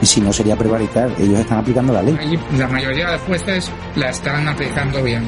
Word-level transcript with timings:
Y 0.00 0.06
si 0.06 0.20
no 0.20 0.32
sería 0.32 0.56
prevaricar, 0.56 1.10
ellos 1.18 1.40
están 1.40 1.58
aplicando 1.58 1.92
la 1.92 2.02
ley. 2.02 2.16
Y 2.22 2.56
la 2.56 2.68
mayoría 2.68 3.10
de 3.10 3.18
jueces 3.18 3.70
la 3.96 4.10
están 4.10 4.46
aplicando 4.48 5.02
bien. 5.02 5.24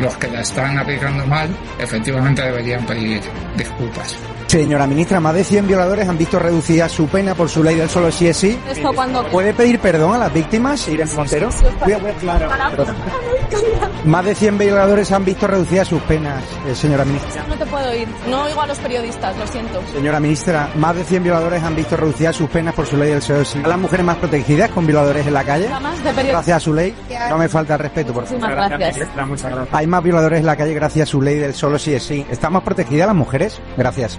Los 0.00 0.16
que 0.16 0.28
la 0.28 0.40
están 0.42 0.78
aplicando 0.78 1.26
mal, 1.26 1.48
efectivamente 1.78 2.42
deberían 2.42 2.86
pedir 2.86 3.20
disculpas. 3.56 4.16
Señora 4.46 4.86
ministra, 4.86 5.20
más 5.20 5.34
de 5.34 5.44
100 5.44 5.66
violadores 5.66 6.08
han 6.08 6.16
visto 6.16 6.38
reducida 6.38 6.88
su 6.88 7.06
pena 7.08 7.34
por 7.34 7.50
su 7.50 7.62
ley 7.62 7.74
del 7.74 7.90
solo 7.90 8.10
sí 8.10 8.28
es 8.28 8.36
sí. 8.36 8.58
Esto 8.70 8.92
cuando... 8.94 9.26
¿Puede 9.26 9.52
pedir 9.52 9.78
perdón 9.78 10.14
a 10.14 10.18
las 10.18 10.32
víctimas, 10.32 10.88
Irene 10.88 11.12
Montero? 11.12 11.50
Claro. 12.20 12.48
Más 14.04 14.24
de 14.24 14.34
100 14.34 14.58
violadores 14.58 15.12
han 15.12 15.24
visto 15.24 15.46
reducidas 15.46 15.88
sus 15.88 16.00
penas, 16.02 16.42
eh, 16.66 16.74
señora 16.74 17.04
ministra. 17.04 17.44
No 17.48 17.56
te 17.56 17.66
puedo 17.66 17.94
ir. 17.94 18.08
No 18.28 18.44
oigo 18.44 18.60
a 18.60 18.66
los 18.66 18.78
periodistas, 18.78 19.36
lo 19.36 19.46
siento. 19.46 19.82
Señora 19.92 20.20
ministra, 20.20 20.70
más 20.76 20.94
de 20.96 21.04
100 21.04 21.22
violadores 21.22 21.62
han 21.62 21.74
visto 21.76 21.96
reducidas 21.96 22.36
sus 22.36 22.48
penas 22.48 22.74
por 22.74 22.86
su 22.86 22.96
ley 22.96 23.10
del 23.10 23.22
solo 23.22 23.44
sí. 23.44 23.60
¿A 23.64 23.68
las 23.68 23.78
mujeres 23.78 24.06
más 24.06 24.16
protegidas 24.16 24.70
con 24.70 24.86
violadores 24.86 25.26
en 25.26 25.34
la 25.34 25.44
calle? 25.44 25.68
Más 25.68 25.82
de 25.82 26.10
periodistas. 26.10 26.32
Gracias 26.32 26.56
a 26.56 26.60
su 26.60 26.74
ley. 26.74 26.94
No 27.28 27.38
me 27.38 27.48
falta 27.48 27.74
el 27.74 27.80
respeto, 27.80 28.12
por 28.12 28.24
favor. 28.24 28.40
Muchísimas 28.40 28.68
gracias. 28.70 29.08
Muchas 29.26 29.50
gracias. 29.50 29.74
Hay 29.74 29.86
más 29.86 30.02
violadores 30.02 30.40
en 30.40 30.46
la 30.46 30.56
calle 30.56 30.74
gracias 30.74 31.08
a 31.08 31.10
su 31.10 31.20
ley 31.20 31.36
del 31.36 31.54
solo 31.54 31.78
sí 31.78 31.94
es 31.94 32.02
sí. 32.02 32.24
¿Están 32.30 32.52
más 32.52 32.62
protegidas 32.62 33.06
las 33.06 33.16
mujeres? 33.16 33.60
Gracias. 33.76 34.18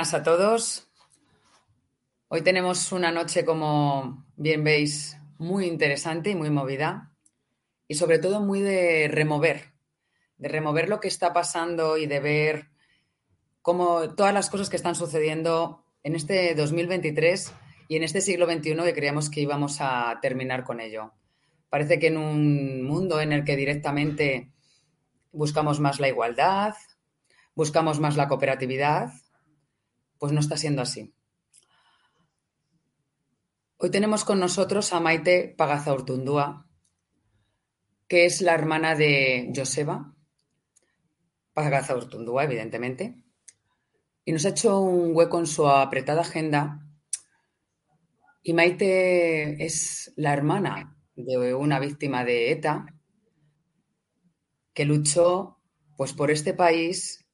buenas 0.00 0.14
a 0.14 0.22
todos. 0.22 0.88
Hoy 2.28 2.40
tenemos 2.40 2.90
una 2.90 3.12
noche, 3.12 3.44
como 3.44 4.24
bien 4.34 4.64
veis, 4.64 5.18
muy 5.36 5.66
interesante 5.66 6.30
y 6.30 6.34
muy 6.34 6.48
movida. 6.48 7.12
Y 7.86 7.96
sobre 7.96 8.18
todo 8.18 8.40
muy 8.40 8.62
de 8.62 9.08
remover, 9.08 9.74
de 10.38 10.48
remover 10.48 10.88
lo 10.88 11.00
que 11.00 11.08
está 11.08 11.34
pasando 11.34 11.98
y 11.98 12.06
de 12.06 12.18
ver 12.18 12.70
cómo 13.60 14.14
todas 14.14 14.32
las 14.32 14.48
cosas 14.48 14.70
que 14.70 14.76
están 14.76 14.94
sucediendo 14.94 15.84
en 16.02 16.14
este 16.14 16.54
2023 16.54 17.52
y 17.88 17.96
en 17.96 18.02
este 18.02 18.22
siglo 18.22 18.46
XXI 18.46 18.76
que 18.76 18.94
creíamos 18.94 19.28
que 19.28 19.42
íbamos 19.42 19.82
a 19.82 20.18
terminar 20.22 20.64
con 20.64 20.80
ello. 20.80 21.12
Parece 21.68 21.98
que 21.98 22.06
en 22.06 22.16
un 22.16 22.84
mundo 22.84 23.20
en 23.20 23.32
el 23.32 23.44
que 23.44 23.54
directamente 23.54 24.50
buscamos 25.30 25.78
más 25.78 26.00
la 26.00 26.08
igualdad, 26.08 26.72
buscamos 27.54 28.00
más 28.00 28.16
la 28.16 28.28
cooperatividad, 28.28 29.12
pues 30.20 30.32
no 30.32 30.40
está 30.40 30.58
siendo 30.58 30.82
así. 30.82 31.14
Hoy 33.78 33.90
tenemos 33.90 34.24
con 34.24 34.38
nosotros 34.38 34.92
a 34.92 35.00
Maite 35.00 35.54
Pagazaurtundúa, 35.56 36.68
que 38.06 38.26
es 38.26 38.42
la 38.42 38.52
hermana 38.52 38.94
de 38.94 39.50
Joseba 39.56 40.14
Pagazaurtundúa, 41.54 42.44
evidentemente, 42.44 43.16
y 44.26 44.32
nos 44.32 44.44
ha 44.44 44.50
hecho 44.50 44.78
un 44.80 45.16
hueco 45.16 45.38
en 45.38 45.46
su 45.46 45.66
apretada 45.66 46.20
agenda. 46.20 46.86
Y 48.42 48.52
Maite 48.52 49.64
es 49.64 50.12
la 50.16 50.34
hermana 50.34 50.98
de 51.16 51.54
una 51.54 51.80
víctima 51.80 52.26
de 52.26 52.52
ETA 52.52 52.84
que 54.74 54.84
luchó 54.84 55.56
pues 55.96 56.12
por 56.12 56.30
este 56.30 56.52
país 56.52 57.26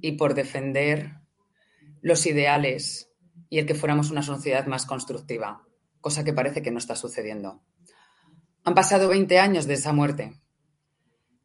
y 0.00 0.12
por 0.12 0.34
defender 0.34 1.23
los 2.04 2.26
ideales 2.26 3.10
y 3.48 3.58
el 3.58 3.64
que 3.64 3.74
fuéramos 3.74 4.10
una 4.10 4.22
sociedad 4.22 4.66
más 4.66 4.84
constructiva, 4.84 5.66
cosa 6.02 6.22
que 6.22 6.34
parece 6.34 6.60
que 6.60 6.70
no 6.70 6.76
está 6.76 6.96
sucediendo. 6.96 7.62
Han 8.62 8.74
pasado 8.74 9.08
20 9.08 9.38
años 9.38 9.66
de 9.66 9.74
esa 9.74 9.94
muerte. 9.94 10.38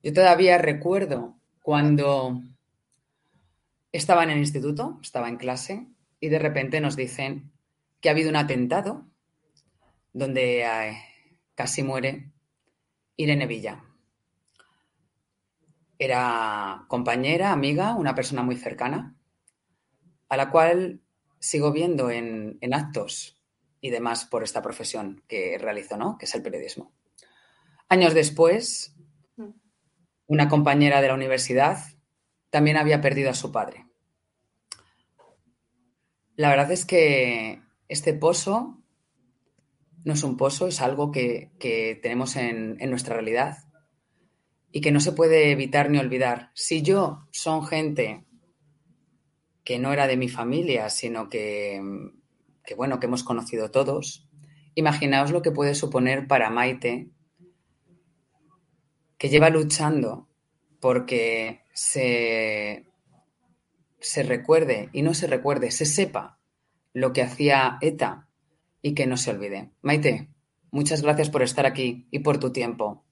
Yo 0.04 0.12
todavía 0.12 0.58
recuerdo 0.58 1.40
cuando 1.62 2.42
estaba 3.94 4.24
en 4.24 4.32
el 4.32 4.40
instituto, 4.40 5.00
estaba 5.02 5.30
en 5.30 5.38
clase, 5.38 5.88
y 6.20 6.28
de 6.28 6.40
repente 6.40 6.82
nos 6.82 6.98
dicen 6.98 7.54
que 8.02 8.10
ha 8.10 8.12
habido 8.12 8.30
un 8.30 8.36
atentado 8.36 9.08
donde 10.12 10.64
eh, 10.64 10.98
casi 11.56 11.84
muere 11.84 12.34
Irene 13.16 13.48
Villa. 13.48 13.82
Era 15.98 16.84
compañera, 16.90 17.54
amiga, 17.54 17.96
una 17.96 18.14
persona 18.14 18.44
muy 18.44 18.58
cercana, 18.58 19.16
a 20.30 20.38
la 20.38 20.52
cual 20.52 21.02
sigo 21.40 21.72
viendo 21.72 22.12
en, 22.12 22.58
en 22.62 22.74
actos 22.74 23.42
y 23.82 23.90
demás 23.90 24.26
por 24.26 24.44
esta 24.44 24.62
profesión 24.62 25.24
que 25.28 25.58
realizo, 25.58 25.98
¿no? 25.98 26.18
Que 26.18 26.26
es 26.26 26.36
el 26.36 26.42
periodismo. 26.42 26.94
Años 27.88 28.14
después, 28.14 28.96
una 30.28 30.48
compañera 30.48 31.02
de 31.02 31.08
la 31.08 31.16
universidad 31.16 31.80
también 32.50 32.78
había 32.78 33.02
perdido 33.02 33.30
a 33.30 33.36
su 33.36 33.52
padre. 33.52 33.88
La 36.36 36.50
verdad 36.50 36.72
es 36.72 36.86
que 36.86 37.62
este 37.88 38.14
pozo 38.14 38.78
no 40.06 40.14
es 40.14 40.24
un 40.24 40.38
pozo, 40.38 40.68
es 40.68 40.82
algo 40.82 41.12
que, 41.12 41.52
que 41.60 42.00
tenemos 42.02 42.36
en, 42.36 42.78
en, 42.80 42.90
nuestra 42.90 43.16
realidad 43.16 43.58
y 44.72 44.82
que 44.82 44.92
no 44.92 45.00
se 45.00 45.12
puede 45.12 45.52
evitar 45.52 45.90
ni 45.90 45.98
olvidar. 45.98 46.52
Si 46.54 46.82
yo 46.82 47.28
son 47.32 47.66
gente 47.66 48.26
que 49.64 49.80
no 49.80 49.94
era 49.94 50.08
de 50.08 50.18
mi 50.18 50.30
familia, 50.30 50.90
sino 50.90 51.30
que, 51.30 51.82
que 52.66 52.76
bueno, 52.76 53.00
que 53.00 53.08
hemos 53.08 53.24
conocido 53.24 53.72
todos, 53.72 54.30
imaginaos 54.76 55.32
lo 55.32 55.42
que 55.42 55.52
puede 55.52 55.76
suponer 55.76 56.28
para 56.28 56.50
Maite, 56.50 57.10
que 59.18 59.30
lleva 59.30 59.50
luchando 59.50 60.30
porque 60.80 61.62
se, 61.74 62.86
se 64.00 64.24
recuerde 64.24 64.90
y 64.94 65.02
no 65.02 65.14
se 65.14 65.28
recuerde, 65.28 65.72
se 65.72 65.86
sepa 65.86 66.40
lo 66.94 67.14
que 67.14 67.22
hacía 67.22 67.78
ETA 67.82 68.28
y 68.82 68.94
que 68.94 69.08
no 69.08 69.18
se 69.18 69.32
olvide. 69.32 69.72
Maite, 69.82 70.30
muchas 70.72 71.02
gracias 71.02 71.30
por 71.30 71.42
estar 71.42 71.66
aquí 71.66 72.08
y 72.12 72.20
por 72.20 72.40
tu 72.40 72.52
tiempo. 72.52 73.04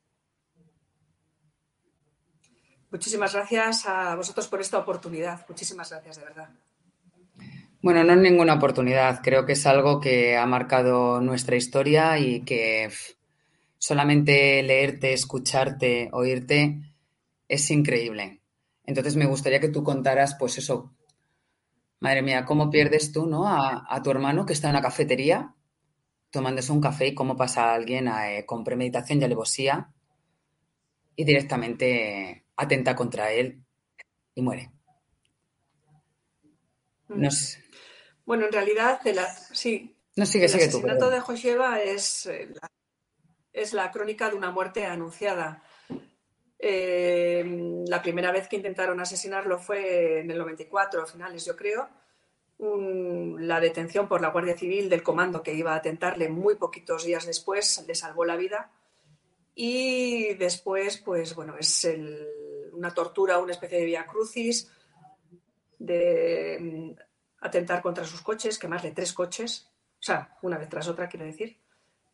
Muchísimas 2.91 3.33
gracias 3.33 3.85
a 3.85 4.15
vosotros 4.15 4.47
por 4.47 4.61
esta 4.61 4.77
oportunidad. 4.77 5.45
Muchísimas 5.47 5.89
gracias, 5.89 6.17
de 6.17 6.23
verdad. 6.23 6.49
Bueno, 7.81 8.03
no 8.03 8.13
es 8.13 8.19
ninguna 8.19 8.55
oportunidad. 8.55 9.21
Creo 9.21 9.45
que 9.45 9.53
es 9.53 9.65
algo 9.65 9.99
que 9.99 10.37
ha 10.37 10.45
marcado 10.45 11.21
nuestra 11.21 11.55
historia 11.55 12.17
y 12.17 12.41
que 12.41 12.89
solamente 13.77 14.63
leerte, 14.63 15.13
escucharte, 15.13 16.09
oírte 16.11 16.81
es 17.47 17.69
increíble. 17.71 18.41
Entonces 18.83 19.15
me 19.15 19.25
gustaría 19.25 19.59
que 19.59 19.69
tú 19.69 19.83
contaras, 19.83 20.35
pues 20.35 20.57
eso, 20.57 20.93
madre 21.99 22.21
mía, 22.21 22.45
cómo 22.45 22.69
pierdes 22.69 23.11
tú, 23.11 23.25
¿no? 23.25 23.47
A, 23.47 23.85
a 23.87 24.01
tu 24.01 24.11
hermano 24.11 24.45
que 24.45 24.53
está 24.53 24.69
en 24.69 24.75
la 24.75 24.81
cafetería 24.81 25.53
tomándose 26.31 26.71
un 26.71 26.81
café 26.81 27.07
y 27.07 27.15
cómo 27.15 27.35
pasa 27.35 27.71
a 27.71 27.75
alguien 27.75 28.07
eh, 28.07 28.45
con 28.45 28.63
premeditación 28.63 29.21
y 29.21 29.23
alevosía 29.23 29.91
y 31.15 31.23
directamente 31.23 32.45
atenta 32.57 32.95
contra 32.95 33.31
él 33.31 33.63
y 34.35 34.41
muere. 34.41 34.71
Mm. 37.07 37.21
No 37.21 37.31
sé. 37.31 37.63
Bueno, 38.25 38.47
en 38.47 38.51
realidad, 38.51 38.99
el, 39.05 39.19
sí. 39.53 39.95
No, 40.15 40.25
sigue, 40.25 40.45
el 40.45 40.51
sigue 40.51 40.65
asesinato 40.65 41.05
tú, 41.05 41.11
de 41.11 41.21
Josheva 41.21 41.81
es, 41.81 42.25
eh, 42.25 42.53
es 43.53 43.73
la 43.73 43.91
crónica 43.91 44.29
de 44.29 44.35
una 44.35 44.51
muerte 44.51 44.85
anunciada. 44.85 45.63
Eh, 46.59 47.83
la 47.87 48.01
primera 48.01 48.31
vez 48.31 48.47
que 48.47 48.55
intentaron 48.55 48.99
asesinarlo 48.99 49.59
fue 49.59 50.19
en 50.19 50.31
el 50.31 50.39
94, 50.39 51.03
a 51.03 51.05
finales, 51.05 51.45
yo 51.45 51.55
creo. 51.55 51.87
Un, 52.57 53.47
la 53.47 53.59
detención 53.59 54.07
por 54.07 54.19
la 54.19 54.29
Guardia 54.29 54.57
Civil 54.57 54.89
del 54.89 55.03
comando 55.03 55.43
que 55.43 55.53
iba 55.53 55.73
a 55.73 55.77
atentarle 55.77 56.27
muy 56.27 56.55
poquitos 56.55 57.05
días 57.05 57.27
después 57.27 57.85
le 57.87 57.93
salvó 57.93 58.25
la 58.25 58.35
vida. 58.35 58.71
Y 59.59 60.35
después, 60.35 60.99
pues 60.99 61.33
bueno, 61.33 61.57
es 61.57 61.89
una 62.73 62.93
tortura, 62.93 63.39
una 63.39 63.53
especie 63.53 63.79
de 63.79 63.85
vía 63.85 64.05
crucis, 64.05 64.71
de 65.79 66.59
mm, 66.61 66.91
atentar 67.41 67.81
contra 67.81 68.05
sus 68.05 68.21
coches, 68.21 68.59
quemarle 68.59 68.91
tres 68.91 69.13
coches, 69.13 69.67
o 69.93 70.03
sea, 70.03 70.37
una 70.43 70.59
vez 70.59 70.69
tras 70.69 70.87
otra, 70.87 71.09
quiero 71.09 71.25
decir, 71.25 71.57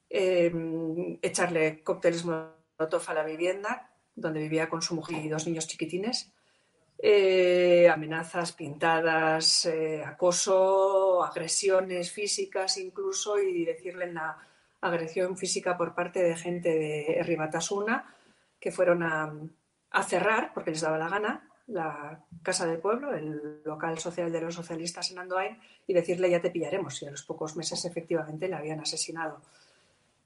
eh, 0.10 0.54
echarle 1.22 1.84
cócteles 1.84 2.24
molotov 2.24 3.04
a 3.08 3.14
la 3.14 3.26
vivienda, 3.26 3.92
donde 4.16 4.40
vivía 4.40 4.70
con 4.70 4.82
su 4.82 4.96
mujer 4.96 5.26
y 5.26 5.28
dos 5.28 5.46
niños 5.46 5.68
chiquitines, 5.68 6.32
eh, 6.98 7.90
amenazas 7.90 8.54
pintadas, 8.54 9.66
eh, 9.66 10.02
acoso, 10.02 11.22
agresiones 11.26 12.10
físicas 12.10 12.78
incluso, 12.78 13.38
y 13.38 13.66
decirle 13.66 14.06
en 14.06 14.14
la 14.14 14.38
agresión 14.84 15.38
física 15.38 15.78
por 15.78 15.96
parte 15.96 16.22
de 16.22 16.36
gente 16.36 16.70
de 16.70 17.24
Ribatasuna 17.24 18.14
que 18.60 18.72
fueron 18.72 19.04
a, 19.04 19.34
cerrar, 20.04 20.54
porque 20.54 20.72
les 20.72 20.82
daba 20.82 20.98
la 20.98 21.10
gana, 21.10 21.50
la 21.68 22.24
Casa 22.42 22.66
del 22.66 22.80
Pueblo, 22.80 23.14
el 23.14 23.62
local 23.64 24.00
social 24.00 24.32
de 24.32 24.42
los 24.42 24.56
socialistas 24.56 25.12
en 25.12 25.20
Andoain, 25.20 25.60
y 25.88 25.94
decirle 25.94 26.30
ya 26.30 26.42
te 26.42 26.50
pillaremos. 26.50 27.02
Y 27.02 27.08
a 27.08 27.12
los 27.12 27.24
pocos 27.24 27.56
meses 27.56 27.86
efectivamente 27.86 28.48
le 28.48 28.56
habían 28.56 28.80
asesinado. 28.80 29.42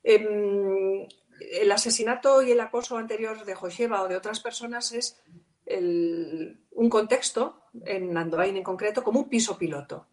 Eh, 0.04 1.07
el 1.51 1.71
asesinato 1.71 2.42
y 2.42 2.51
el 2.51 2.59
acoso 2.59 2.98
anterior 2.98 3.44
de 3.44 3.56
Josheva 3.56 4.01
o 4.01 4.07
de 4.07 4.15
otras 4.15 4.39
personas 4.39 4.92
es 4.92 5.21
un 5.69 6.89
contexto, 6.89 7.63
en 7.86 8.15
Andoain 8.18 8.56
en 8.56 8.63
concreto, 8.63 9.04
como 9.04 9.19
un 9.19 9.30
piso 9.30 9.57
piloto. 9.57 10.07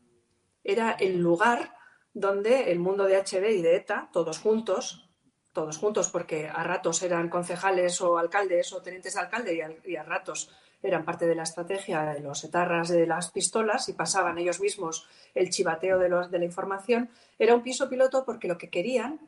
Era 0.63 0.93
el 0.93 1.19
lugar 1.19 1.75
donde 2.15 2.71
el 2.71 2.79
mundo 2.79 3.05
de 3.05 3.19
HB 3.19 3.51
y 3.51 3.63
de 3.63 3.77
ETA, 3.77 4.09
todos 4.13 4.39
juntos, 4.39 5.11
todos 5.53 5.79
juntos 5.79 6.09
porque 6.09 6.49
a 6.49 6.63
ratos 6.65 7.03
eran 7.03 7.29
concejales 7.29 8.01
o 8.01 8.19
alcaldes 8.19 8.73
o 8.73 8.83
tenientes 8.83 9.15
de 9.15 9.21
alcalde 9.21 9.81
y 9.85 9.97
a, 9.97 10.03
ratos 10.03 10.51
eran 10.83 11.05
parte 11.05 11.27
de 11.27 11.35
la 11.35 11.43
estrategia 11.43 12.03
de 12.03 12.21
los 12.21 12.45
etarras 12.45 12.89
de 12.89 13.07
las 13.07 13.31
pistolas 13.31 13.89
y 13.89 13.95
pasaban 13.95 14.39
ellos 14.39 14.61
mismos 14.61 15.09
el 15.35 15.51
chivateo 15.51 15.99
de, 15.99 16.09
los, 16.09 16.31
de 16.31 16.39
la 16.39 16.45
información, 16.45 17.11
era 17.39 17.55
un 17.55 17.63
piso 17.63 17.89
piloto 17.89 18.25
porque 18.25 18.49
lo 18.49 18.59
que 18.59 18.71
querían 18.71 19.21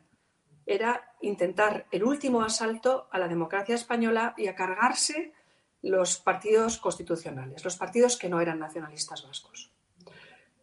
era 0.65 1.13
intentar 1.21 1.87
el 1.91 2.03
último 2.03 2.41
asalto 2.41 3.07
a 3.11 3.19
la 3.19 3.27
democracia 3.27 3.75
española 3.75 4.33
y 4.37 4.47
a 4.47 4.55
cargarse 4.55 5.33
los 5.81 6.17
partidos 6.17 6.77
constitucionales, 6.77 7.63
los 7.63 7.77
partidos 7.77 8.17
que 8.17 8.29
no 8.29 8.41
eran 8.41 8.59
nacionalistas 8.59 9.25
vascos. 9.25 9.71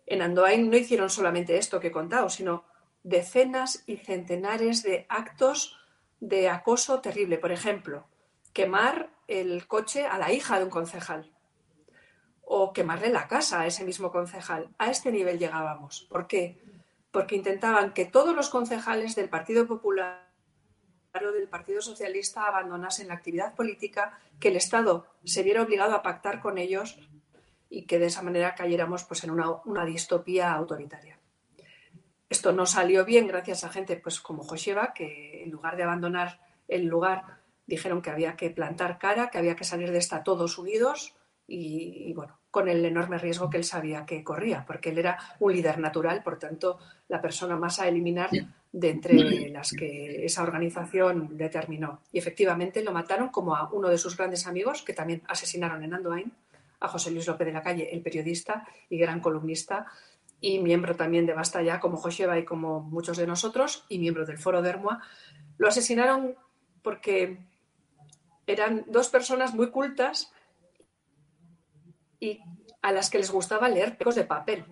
En 0.07 0.23
Andoain 0.23 0.71
no 0.71 0.77
hicieron 0.77 1.11
solamente 1.11 1.57
esto 1.57 1.81
que 1.81 1.89
he 1.89 1.93
contado, 1.93 2.29
sino 2.29 2.65
decenas 3.03 3.85
y 3.87 3.97
centenares 3.97 4.83
de 4.83 5.07
actos 5.09 5.79
de 6.21 6.49
acoso 6.49 7.01
terrible. 7.01 7.39
Por 7.39 7.53
ejemplo, 7.53 8.07
quemar 8.53 9.11
el 9.29 9.67
coche 9.67 10.07
a 10.07 10.19
la 10.19 10.33
hija 10.33 10.59
de 10.59 10.65
un 10.65 10.71
concejal 10.71 11.31
o 12.43 12.73
quemarle 12.73 13.09
la 13.09 13.27
casa 13.27 13.61
a 13.61 13.67
ese 13.67 13.85
mismo 13.85 14.13
concejal. 14.13 14.69
A 14.79 14.91
este 14.91 15.11
nivel 15.11 15.39
llegábamos. 15.39 16.07
¿Por 16.11 16.27
qué? 16.27 16.61
Porque 17.11 17.37
intentaban 17.37 17.93
que 17.93 18.05
todos 18.05 18.35
los 18.35 18.51
concejales 18.51 19.15
del 19.15 19.29
Partido 19.29 19.67
Popular 19.67 20.25
o 21.15 21.33
del 21.33 21.49
Partido 21.49 21.81
Socialista 21.81 22.47
abandonasen 22.47 23.09
la 23.09 23.15
actividad 23.15 23.55
política, 23.55 24.19
que 24.41 24.49
el 24.49 24.57
Estado 24.57 25.07
se 25.25 25.43
viera 25.43 25.63
obligado 25.63 25.95
a 25.95 26.03
pactar 26.03 26.41
con 26.41 26.59
ellos 26.59 26.99
y 27.71 27.87
que 27.87 27.99
de 27.99 28.07
esa 28.07 28.23
manera 28.23 28.55
cayéramos 28.55 29.05
pues, 29.05 29.25
en 29.25 29.31
una, 29.31 29.51
una 29.65 29.85
distopía 29.85 30.53
autoritaria. 30.53 31.19
Esto 32.29 32.53
no 32.53 32.67
salió 32.67 33.05
bien 33.05 33.27
gracias 33.27 33.65
a 33.65 33.69
gente 33.69 33.97
pues, 33.97 34.21
como 34.21 34.43
Josheva, 34.43 34.93
que 34.93 35.43
en 35.43 35.51
lugar 35.51 35.77
de 35.77 35.83
abandonar 35.83 36.41
el 36.69 36.87
lugar 36.87 37.39
dijeron 37.67 38.03
que 38.03 38.11
había 38.11 38.37
que 38.37 38.51
plantar 38.51 38.99
cara, 38.99 39.31
que 39.31 39.39
había 39.39 39.57
que 39.57 39.65
salir 39.65 39.91
de 39.91 39.99
esta 39.99 40.23
todos 40.23 40.59
unidos 40.59 41.15
y, 41.47 42.09
y, 42.09 42.15
bueno, 42.15 42.39
con 42.51 42.69
el 42.69 42.85
enorme 42.85 43.19
riesgo 43.19 43.51
que 43.51 43.59
él 43.59 43.65
sabía 43.65 44.07
que 44.07 44.25
corría, 44.25 44.65
porque 44.67 44.91
él 44.91 44.99
era 44.99 45.19
un 45.41 45.53
líder 45.53 45.79
natural, 45.79 46.23
por 46.23 46.39
tanto, 46.39 46.79
la 47.09 47.21
persona 47.21 47.57
más 47.57 47.81
a 47.81 47.89
eliminar 47.89 48.31
de 48.75 48.91
entre 48.91 49.49
las 49.51 49.71
que 49.71 50.25
esa 50.25 50.43
organización 50.43 51.37
determinó. 51.37 52.01
Y 52.11 52.19
efectivamente 52.19 52.83
lo 52.83 52.93
mataron 52.93 53.29
como 53.29 53.55
a 53.55 53.71
uno 53.73 53.89
de 53.89 53.99
sus 53.99 54.17
grandes 54.17 54.47
amigos, 54.47 54.83
que 54.83 54.93
también 54.93 55.23
asesinaron 55.29 55.85
en 55.85 55.95
Andoain, 55.95 56.33
a 56.85 56.89
José 56.89 57.11
Luis 57.11 57.27
López 57.27 57.47
de 57.47 57.53
la 57.53 57.63
Calle, 57.63 57.89
el 57.93 58.03
periodista 58.03 58.67
y 58.91 58.99
gran 58.99 59.21
columnista, 59.21 59.87
y 60.41 60.59
miembro 60.59 60.95
también 60.95 61.25
de 61.25 61.33
Basta 61.33 61.63
Ya, 61.63 61.81
como 61.81 61.97
Josheva 61.97 62.39
y 62.39 62.45
como 62.45 62.81
muchos 62.81 63.17
de 63.17 63.27
nosotros, 63.27 63.87
y 63.89 63.99
miembro 63.99 64.27
del 64.27 64.37
Foro 64.37 64.61
de 64.61 64.69
Hermoa. 64.69 65.01
Lo 65.57 65.69
asesinaron 65.69 66.37
porque 66.83 67.39
eran 68.47 68.85
dos 68.89 69.09
personas 69.09 69.55
muy 69.55 69.71
cultas 69.71 70.31
y 72.21 72.41
a 72.83 72.93
las 72.93 73.09
que 73.09 73.17
les 73.17 73.31
gustaba 73.31 73.71
leer 73.71 73.97
periódicos 73.97 74.15
de 74.17 74.25
papel. 74.25 74.65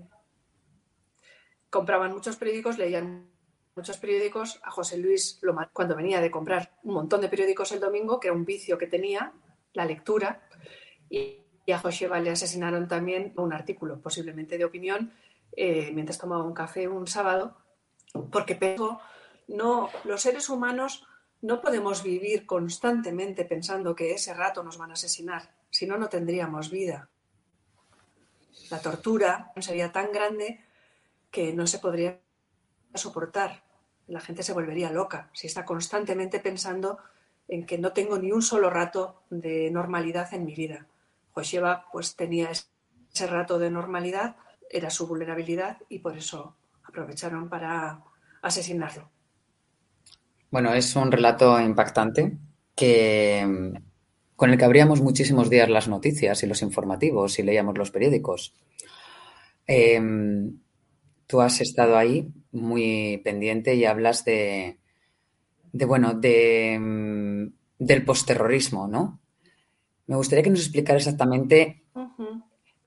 Compraban 1.70 2.12
muchos 2.12 2.36
periódicos, 2.36 2.76
leían 2.76 3.30
muchos 3.74 3.96
periódicos. 3.96 4.60
A 4.62 4.70
José 4.70 4.98
Luis, 4.98 5.38
lo 5.40 5.56
cuando 5.72 5.96
venía 5.96 6.20
de 6.20 6.30
comprar 6.30 6.76
un 6.82 6.92
montón 6.92 7.22
de 7.22 7.30
periódicos 7.30 7.72
el 7.72 7.80
domingo, 7.80 8.20
que 8.20 8.28
era 8.28 8.36
un 8.36 8.44
vicio 8.44 8.76
que 8.76 8.86
tenía, 8.86 9.32
la 9.72 9.86
lectura, 9.86 10.46
y, 11.08 11.41
y 11.64 11.72
a 11.72 11.78
Josheva 11.78 12.20
le 12.20 12.30
asesinaron 12.30 12.88
también 12.88 13.32
un 13.36 13.52
artículo, 13.52 14.00
posiblemente 14.00 14.58
de 14.58 14.64
opinión, 14.64 15.12
eh, 15.56 15.90
mientras 15.92 16.18
tomaba 16.18 16.44
un 16.44 16.54
café 16.54 16.88
un 16.88 17.06
sábado, 17.06 17.56
porque 18.30 18.54
pensó, 18.54 19.00
no, 19.48 19.90
los 20.04 20.22
seres 20.22 20.48
humanos 20.48 21.06
no 21.40 21.60
podemos 21.60 22.02
vivir 22.02 22.46
constantemente 22.46 23.44
pensando 23.44 23.94
que 23.94 24.12
ese 24.12 24.34
rato 24.34 24.62
nos 24.62 24.78
van 24.78 24.90
a 24.90 24.94
asesinar, 24.94 25.54
si 25.70 25.86
no, 25.86 25.98
no 25.98 26.08
tendríamos 26.08 26.70
vida. 26.70 27.08
La 28.70 28.80
tortura 28.80 29.52
sería 29.60 29.92
tan 29.92 30.12
grande 30.12 30.64
que 31.30 31.52
no 31.52 31.66
se 31.66 31.78
podría 31.78 32.20
soportar. 32.94 33.64
La 34.06 34.20
gente 34.20 34.42
se 34.42 34.52
volvería 34.52 34.90
loca 34.90 35.30
si 35.32 35.46
está 35.46 35.64
constantemente 35.64 36.38
pensando 36.40 36.98
en 37.48 37.66
que 37.66 37.78
no 37.78 37.92
tengo 37.92 38.18
ni 38.18 38.32
un 38.32 38.42
solo 38.42 38.70
rato 38.70 39.22
de 39.30 39.70
normalidad 39.70 40.32
en 40.32 40.44
mi 40.44 40.54
vida. 40.54 40.86
Josheva 41.32 41.86
pues 41.92 42.16
tenía 42.16 42.50
ese 42.50 43.26
rato 43.26 43.58
de 43.58 43.70
normalidad, 43.70 44.36
era 44.70 44.90
su 44.90 45.06
vulnerabilidad 45.06 45.78
y 45.88 45.98
por 45.98 46.16
eso 46.16 46.56
aprovecharon 46.84 47.48
para 47.48 48.02
asesinarlo. 48.42 49.10
Bueno, 50.50 50.74
es 50.74 50.94
un 50.96 51.10
relato 51.10 51.60
impactante 51.60 52.38
que 52.74 53.72
con 54.36 54.50
el 54.50 54.58
que 54.58 54.64
abríamos 54.64 55.00
muchísimos 55.00 55.48
días 55.48 55.68
las 55.68 55.88
noticias 55.88 56.42
y 56.42 56.46
los 56.46 56.62
informativos 56.62 57.38
y 57.38 57.42
leíamos 57.42 57.78
los 57.78 57.90
periódicos. 57.90 58.54
Em, 59.66 60.58
tú 61.26 61.40
has 61.40 61.60
estado 61.60 61.96
ahí 61.96 62.32
muy 62.50 63.22
pendiente 63.24 63.74
y 63.76 63.84
hablas 63.84 64.24
de, 64.24 64.78
bueno, 65.72 66.14
de, 66.14 66.74
em, 66.74 67.52
del 67.78 68.04
posterrorismo, 68.04 68.88
¿no? 68.88 69.21
Me 70.06 70.16
gustaría 70.16 70.42
que 70.42 70.50
nos 70.50 70.60
explicara 70.60 70.98
exactamente 70.98 71.84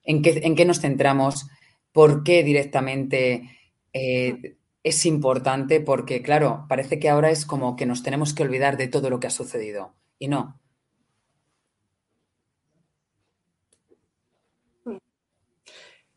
en, 0.03 0.22
qué, 0.22 0.41
en 0.43 0.55
qué 0.55 0.65
nos 0.65 0.81
centramos, 0.81 1.48
por 1.91 2.24
qué 2.24 2.43
directamente 2.43 3.50
eh, 3.93 4.57
es 4.84 5.05
importante, 5.05 5.79
porque 5.81 6.22
claro, 6.22 6.65
parece 6.67 7.00
que 7.00 7.10
ahora 7.10 7.31
es 7.31 7.45
como 7.45 7.75
que 7.75 7.86
nos 7.86 8.03
tenemos 8.03 8.34
que 8.34 8.43
olvidar 8.43 8.77
de 8.77 8.88
todo 8.88 9.10
lo 9.10 9.19
que 9.19 9.27
ha 9.27 9.31
sucedido. 9.31 9.95
Y 10.19 10.27
no, 10.27 10.60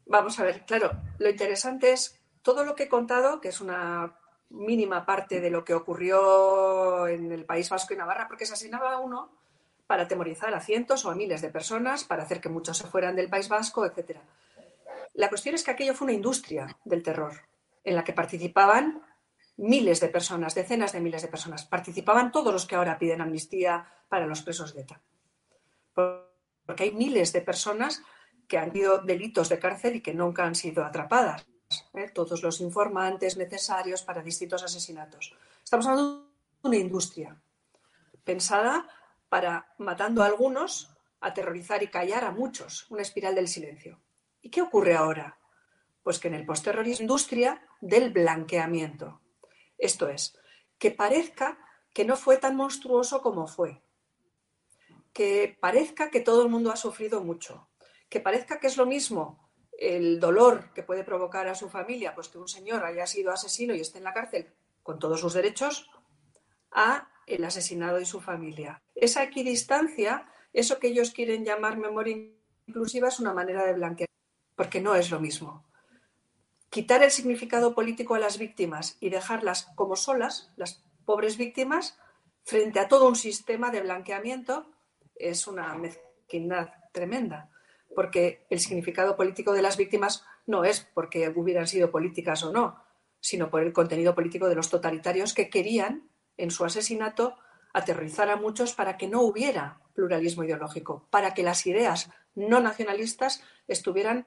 Vamos 0.09 0.41
a 0.41 0.45
ver, 0.45 0.65
claro, 0.65 0.91
lo 1.19 1.29
interesante 1.29 1.93
es 1.93 2.19
todo 2.41 2.65
lo 2.65 2.75
que 2.75 2.85
he 2.85 2.89
contado, 2.89 3.43
que 3.43 3.49
es 3.49 3.61
una 3.61 4.19
mínima 4.49 5.05
parte 5.05 5.39
de 5.39 5.51
lo 5.51 5.67
que 5.67 5.75
ocurrió 5.75 7.07
en 7.07 7.31
el 7.31 7.45
País 7.45 7.69
Vasco 7.69 7.93
y 7.93 7.99
Navarra, 7.99 8.27
porque 8.27 8.47
se 8.47 8.55
asignaba 8.55 8.95
a 8.95 9.01
uno 9.01 9.38
para 9.89 10.03
atemorizar 10.05 10.53
a 10.55 10.61
cientos 10.61 11.07
o 11.07 11.11
a 11.11 11.15
miles 11.15 11.41
de 11.41 11.49
personas, 11.49 12.05
para 12.05 12.23
hacer 12.23 12.43
que 12.43 12.51
muchos 12.51 12.77
se 12.77 12.87
fueran 12.87 13.17
del 13.17 13.31
País 13.31 13.49
Vasco, 13.49 13.87
etc. 13.87 14.19
La 15.15 15.31
cuestión 15.31 15.55
es 15.55 15.65
que 15.65 15.71
aquello 15.71 15.95
fue 15.95 16.05
una 16.05 16.13
industria 16.13 16.77
del 16.85 17.03
terror, 17.03 17.33
en 17.83 17.97
la 17.97 18.05
que 18.05 18.13
participaban 18.13 19.03
miles 19.57 20.01
de 20.01 20.09
personas, 20.09 20.55
decenas 20.55 20.93
de 20.93 21.01
miles 21.01 21.23
de 21.23 21.29
personas. 21.29 21.65
Participaban 21.65 22.31
todos 22.31 22.53
los 22.53 22.67
que 22.67 22.77
ahora 22.77 22.99
piden 22.99 23.23
amnistía 23.23 23.89
para 24.11 24.27
los 24.27 24.43
presos 24.43 24.75
de 24.75 24.83
ETA. 24.83 25.01
Porque 25.95 26.83
hay 26.83 26.93
miles 26.93 27.33
de 27.33 27.41
personas 27.41 28.03
que 28.47 28.59
han 28.59 28.69
habido 28.69 28.99
delitos 28.99 29.49
de 29.49 29.59
cárcel 29.59 29.97
y 29.97 30.03
que 30.03 30.13
nunca 30.13 30.45
han 30.45 30.55
sido 30.55 30.85
atrapadas. 30.85 31.47
¿eh? 31.95 32.11
Todos 32.13 32.43
los 32.43 32.61
informantes 32.61 33.39
necesarios 33.39 34.03
para 34.03 34.23
distintos 34.23 34.63
asesinatos. 34.63 35.35
Estamos 35.65 35.87
hablando 35.87 36.29
de 36.63 36.69
una 36.69 36.77
industria 36.77 37.35
pensada 38.23 38.87
para, 39.29 39.75
matando 39.79 40.23
a 40.23 40.27
algunos, 40.27 40.97
aterrorizar 41.21 41.83
y 41.83 41.89
callar 41.89 42.25
a 42.25 42.33
muchos. 42.33 42.91
Una 42.91 43.03
espiral 43.03 43.35
del 43.35 43.49
silencio. 43.49 44.01
¿Y 44.41 44.51
qué 44.51 44.63
ocurre 44.63 44.95
ahora? 44.95 45.39
Pues 46.03 46.19
que 46.19 46.29
en 46.29 46.35
el 46.35 46.47
postterrorismo 46.47 47.03
industria 47.03 47.67
del 47.81 48.13
blanqueamiento. 48.13 49.21
Esto 49.77 50.09
es, 50.09 50.37
que 50.79 50.91
parezca 50.91 51.59
que 51.93 52.05
no 52.05 52.17
fue 52.17 52.39
tan 52.39 52.57
monstruoso 52.57 53.23
como 53.23 53.47
fue. 53.47 53.83
Que 55.13 55.57
parezca 55.61 56.11
que 56.11 56.21
todo 56.21 56.43
el 56.43 56.49
mundo 56.49 56.71
ha 56.71 56.77
sufrido 56.77 57.23
mucho, 57.23 57.69
que 58.09 58.21
parezca 58.21 58.61
que 58.61 58.69
es 58.69 58.77
lo 58.77 58.87
mismo 58.87 59.49
el 59.79 60.19
dolor 60.19 60.73
que 60.75 60.83
puede 60.83 61.05
provocar 61.05 61.47
a 61.47 61.55
su 61.55 61.69
familia, 61.69 62.15
pues 62.15 62.29
que 62.29 62.39
un 62.39 62.49
señor 62.49 62.85
haya 62.85 63.07
sido 63.07 63.33
asesino 63.33 63.75
y 63.75 63.81
esté 63.81 63.99
en 63.99 64.05
la 64.05 64.13
cárcel 64.13 64.53
con 64.83 64.99
todos 64.99 65.21
sus 65.21 65.35
derechos, 65.35 65.89
a 66.73 67.09
el 67.29 67.45
asesinado 67.45 68.01
y 68.01 68.07
su 68.07 68.21
familia. 68.21 68.83
Esa 68.95 69.23
equidistancia, 69.23 70.27
eso 70.53 70.79
que 70.79 70.89
ellos 70.89 71.11
quieren 71.11 71.45
llamar 71.45 71.77
memoria 71.77 72.17
inclusiva, 72.67 73.09
es 73.09 73.21
una 73.21 73.35
manera 73.35 73.65
de 73.65 73.75
blanquear, 73.75 74.09
porque 74.57 74.81
no 74.81 74.95
es 74.95 75.11
lo 75.11 75.21
mismo. 75.21 75.65
Quitar 76.71 77.03
el 77.03 77.11
significado 77.11 77.75
político 77.75 78.15
a 78.15 78.19
las 78.19 78.39
víctimas 78.39 78.97
y 79.01 79.11
dejarlas 79.11 79.69
como 79.75 79.97
solas, 79.97 80.53
las 80.57 80.85
pobres 81.05 81.37
víctimas, 81.39 81.99
frente 82.45 82.81
a 82.81 82.89
todo 82.89 83.09
un 83.09 83.17
sistema 83.17 83.71
de 83.71 83.83
blanqueamiento, 83.83 84.71
es 85.15 85.47
una 85.47 85.75
mezquindad 85.75 86.69
tremenda 86.93 87.51
porque 87.95 88.47
el 88.51 88.61
significado 88.61 89.17
político 89.17 89.53
de 89.53 89.63
las 89.63 89.77
víctimas 89.77 90.25
no 90.47 90.65
es 90.65 90.87
porque 90.95 91.33
hubieran 91.35 91.67
sido 91.67 91.91
políticas 91.91 92.45
o 92.45 92.53
no, 92.53 92.81
sino 93.21 93.51
por 93.51 93.63
el 93.63 93.73
contenido 93.73 94.15
político 94.15 94.49
de 94.49 94.55
los 94.55 94.71
totalitarios 94.71 95.35
que 95.35 95.51
querían, 95.51 96.08
en 96.39 96.51
su 96.51 96.65
asesinato, 96.65 97.37
aterrorizar 97.75 98.31
a 98.31 98.37
muchos 98.37 98.73
para 98.73 98.97
que 98.97 99.07
no 99.07 99.21
hubiera 99.21 99.81
pluralismo 99.95 100.45
ideológico, 100.45 101.07
para 101.11 101.35
que 101.35 101.43
las 101.43 101.67
ideas 101.67 102.11
no 102.35 102.61
nacionalistas 102.61 103.43
estuvieran 103.67 104.27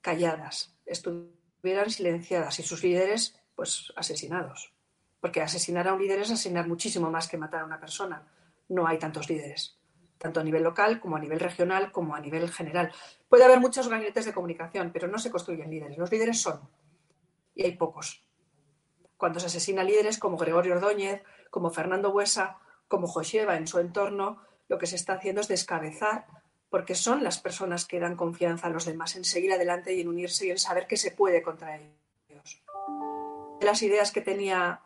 calladas, 0.00 0.74
estuvieran 0.86 1.90
silenciadas 1.90 2.58
y 2.60 2.62
sus 2.62 2.82
líderes, 2.82 3.38
pues, 3.54 3.92
asesinados. 3.96 4.72
Porque 5.20 5.42
asesinar 5.42 5.86
a 5.88 5.92
un 5.92 6.00
líder 6.00 6.20
es 6.20 6.30
asesinar 6.30 6.66
muchísimo 6.66 7.10
más 7.10 7.28
que 7.28 7.36
matar 7.36 7.60
a 7.60 7.66
una 7.66 7.80
persona. 7.80 8.26
No 8.68 8.86
hay 8.86 8.98
tantos 8.98 9.28
líderes 9.28 9.78
tanto 10.18 10.40
a 10.40 10.44
nivel 10.44 10.64
local 10.64 11.00
como 11.00 11.16
a 11.16 11.20
nivel 11.20 11.40
regional 11.40 11.92
como 11.92 12.14
a 12.14 12.20
nivel 12.20 12.50
general. 12.50 12.92
Puede 13.28 13.44
haber 13.44 13.60
muchos 13.60 13.88
gabinetes 13.88 14.26
de 14.26 14.34
comunicación, 14.34 14.90
pero 14.92 15.08
no 15.08 15.18
se 15.18 15.30
construyen 15.30 15.70
líderes. 15.70 15.96
Los 15.96 16.10
líderes 16.10 16.40
son, 16.40 16.60
y 17.54 17.64
hay 17.64 17.76
pocos. 17.76 18.22
Cuando 19.18 19.40
se 19.40 19.46
asesina 19.46 19.84
líderes 19.84 20.18
como 20.18 20.38
Gregorio 20.38 20.76
Ordóñez, 20.76 21.22
como 21.50 21.70
Fernando 21.70 22.12
Buesa, 22.12 22.58
como 22.86 23.08
Joseba 23.08 23.56
en 23.56 23.66
su 23.66 23.80
entorno, 23.80 24.40
lo 24.68 24.78
que 24.78 24.86
se 24.86 24.96
está 24.96 25.14
haciendo 25.14 25.40
es 25.40 25.48
descabezar, 25.48 26.26
porque 26.70 26.94
son 26.94 27.24
las 27.24 27.38
personas 27.38 27.84
que 27.84 27.98
dan 27.98 28.16
confianza 28.16 28.68
a 28.68 28.70
los 28.70 28.84
demás 28.84 29.16
en 29.16 29.24
seguir 29.24 29.52
adelante 29.52 29.92
y 29.92 30.00
en 30.00 30.08
unirse 30.08 30.46
y 30.46 30.50
en 30.52 30.58
saber 30.58 30.86
que 30.86 30.96
se 30.96 31.10
puede 31.10 31.42
contra 31.42 31.76
ellos. 31.76 32.62
Las 33.60 33.82
ideas 33.82 34.12
que 34.12 34.20
tenía 34.20 34.82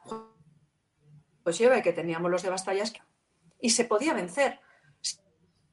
Joseba 1.44 1.76
y 1.76 1.82
que 1.82 1.92
teníamos 1.92 2.30
los 2.30 2.42
de 2.42 2.50
Bastallas, 2.50 2.94
y 3.60 3.70
se 3.70 3.84
podía 3.84 4.14
vencer 4.14 4.60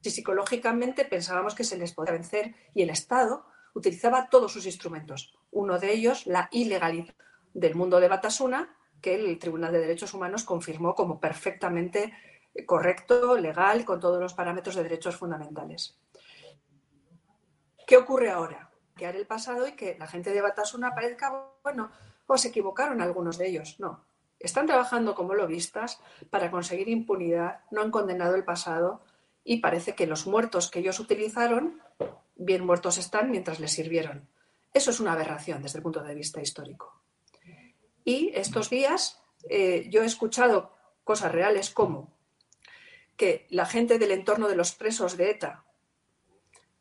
si 0.02 0.12
psicológicamente 0.12 1.06
pensábamos 1.06 1.56
que 1.56 1.64
se 1.64 1.78
les 1.78 1.94
podía 1.94 2.14
vencer 2.14 2.56
y 2.74 2.84
el 2.84 2.90
Estado 2.90 3.46
utilizaba 3.74 4.30
todos 4.30 4.52
sus 4.52 4.66
instrumentos. 4.66 5.34
Uno 5.52 5.80
de 5.80 5.94
ellos, 5.94 6.26
la 6.26 6.50
ilegalidad 6.52 7.16
del 7.54 7.76
mundo 7.76 8.00
de 8.00 8.08
Batasuna, 8.08 8.76
que 9.02 9.16
el 9.16 9.40
Tribunal 9.40 9.72
de 9.72 9.80
Derechos 9.80 10.14
Humanos 10.14 10.44
confirmó 10.44 10.96
como 10.96 11.20
perfectamente 11.20 12.14
correcto, 12.66 13.38
legal, 13.38 13.86
con 13.86 14.00
todos 14.00 14.20
los 14.20 14.34
parámetros 14.34 14.76
de 14.76 14.84
derechos 14.84 15.16
fundamentales. 15.16 15.98
¿Qué 17.88 17.98
ocurre 17.98 18.30
ahora? 18.30 18.70
Que 18.96 19.06
hará 19.06 19.18
el 19.18 19.28
pasado 19.28 19.68
y 19.68 19.74
que 19.74 19.98
la 19.98 20.08
gente 20.08 20.32
de 20.32 20.42
Batasuna 20.42 20.94
parezca, 20.94 21.52
bueno, 21.64 21.92
o 22.28 22.38
se 22.38 22.50
equivocaron 22.50 23.02
algunos 23.02 23.38
de 23.38 23.48
ellos. 23.48 23.80
No. 23.80 24.06
Están 24.40 24.68
trabajando 24.68 25.16
como 25.16 25.34
lobistas 25.34 26.00
para 26.30 26.52
conseguir 26.52 26.88
impunidad, 26.90 27.62
no 27.72 27.82
han 27.82 27.92
condenado 27.92 28.36
el 28.36 28.46
pasado, 28.46 29.02
y 29.44 29.58
parece 29.58 29.96
que 29.96 30.08
los 30.08 30.28
muertos 30.28 30.70
que 30.70 30.80
ellos 30.80 31.00
utilizaron, 31.00 31.82
bien 32.36 32.66
muertos 32.66 32.98
están 32.98 33.32
mientras 33.32 33.60
les 33.60 33.72
sirvieron. 33.72 34.30
Eso 34.74 34.92
es 34.92 35.00
una 35.00 35.14
aberración 35.14 35.62
desde 35.64 35.80
el 35.80 35.84
punto 35.84 36.04
de 36.04 36.14
vista 36.14 36.42
histórico. 36.42 37.02
Y 38.10 38.32
estos 38.34 38.72
días 38.72 39.22
eh, 39.52 39.86
yo 39.92 40.02
he 40.02 40.06
escuchado 40.08 40.76
cosas 41.04 41.32
reales 41.32 41.70
como 41.70 42.12
que 43.18 43.46
la 43.52 43.68
gente 43.68 44.00
del 44.00 44.10
entorno 44.10 44.48
de 44.48 44.56
los 44.56 44.72
presos 44.72 45.16
de 45.16 45.30
ETA 45.30 45.64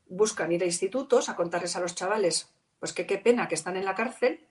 buscan 0.07 0.51
ir 0.53 0.63
a 0.63 0.65
institutos 0.65 1.29
a 1.29 1.37
contarles 1.37 1.77
a 1.77 1.81
los 1.81 1.95
chavales 1.95 2.55
pues 2.79 2.95
que 2.95 3.07
qué 3.07 3.19
pena 3.19 3.47
que 3.47 3.57
están 3.57 3.77
en 3.77 3.85
la 3.85 3.95
cárcel, 3.95 4.49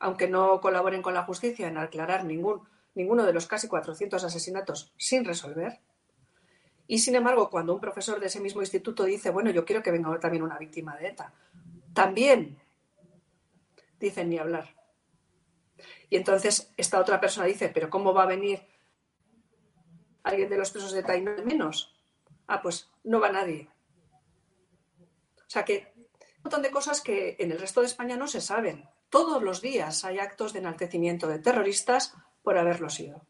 aunque 0.00 0.28
no 0.28 0.60
colaboren 0.60 1.00
con 1.00 1.14
la 1.14 1.24
justicia 1.24 1.66
en 1.66 1.78
aclarar 1.78 2.26
ningún, 2.26 2.68
ninguno 2.94 3.24
de 3.24 3.32
los 3.32 3.46
casi 3.46 3.66
400 3.66 4.22
asesinatos 4.22 4.92
sin 4.98 5.24
resolver. 5.24 5.80
Y 6.86 6.98
sin 6.98 7.14
embargo, 7.14 7.48
cuando 7.48 7.72
un 7.72 7.80
profesor 7.80 8.20
de 8.20 8.26
ese 8.26 8.40
mismo 8.40 8.60
instituto 8.60 9.04
dice, 9.04 9.30
bueno, 9.30 9.50
yo 9.50 9.64
quiero 9.64 9.82
que 9.82 9.92
venga 9.92 10.20
también 10.20 10.42
una 10.42 10.58
víctima 10.58 10.94
de 10.98 11.08
ETA, 11.08 11.32
también 11.94 12.58
dicen 13.98 14.28
ni 14.28 14.36
hablar. 14.36 14.77
Y 16.10 16.16
entonces 16.16 16.72
esta 16.76 17.00
otra 17.00 17.20
persona 17.20 17.46
dice, 17.46 17.68
pero 17.68 17.90
¿cómo 17.90 18.14
va 18.14 18.22
a 18.22 18.26
venir 18.26 18.62
alguien 20.22 20.48
de 20.48 20.58
los 20.58 20.70
presos 20.70 20.92
de 20.92 21.00
ETA 21.00 21.16
y 21.16 21.22
no 21.22 21.32
menos? 21.44 21.94
Ah, 22.46 22.62
pues 22.62 22.90
no 23.04 23.20
va 23.20 23.30
nadie. 23.30 23.68
O 25.38 25.50
sea 25.50 25.64
que 25.64 25.92
un 25.96 26.42
montón 26.44 26.62
de 26.62 26.70
cosas 26.70 27.00
que 27.00 27.36
en 27.38 27.52
el 27.52 27.58
resto 27.58 27.80
de 27.80 27.86
España 27.86 28.16
no 28.16 28.26
se 28.26 28.40
saben. 28.40 28.88
Todos 29.10 29.42
los 29.42 29.60
días 29.60 30.04
hay 30.04 30.18
actos 30.18 30.52
de 30.52 30.58
enaltecimiento 30.60 31.26
de 31.28 31.38
terroristas 31.38 32.14
por 32.42 32.58
haberlo 32.58 32.90
sido. 32.90 33.26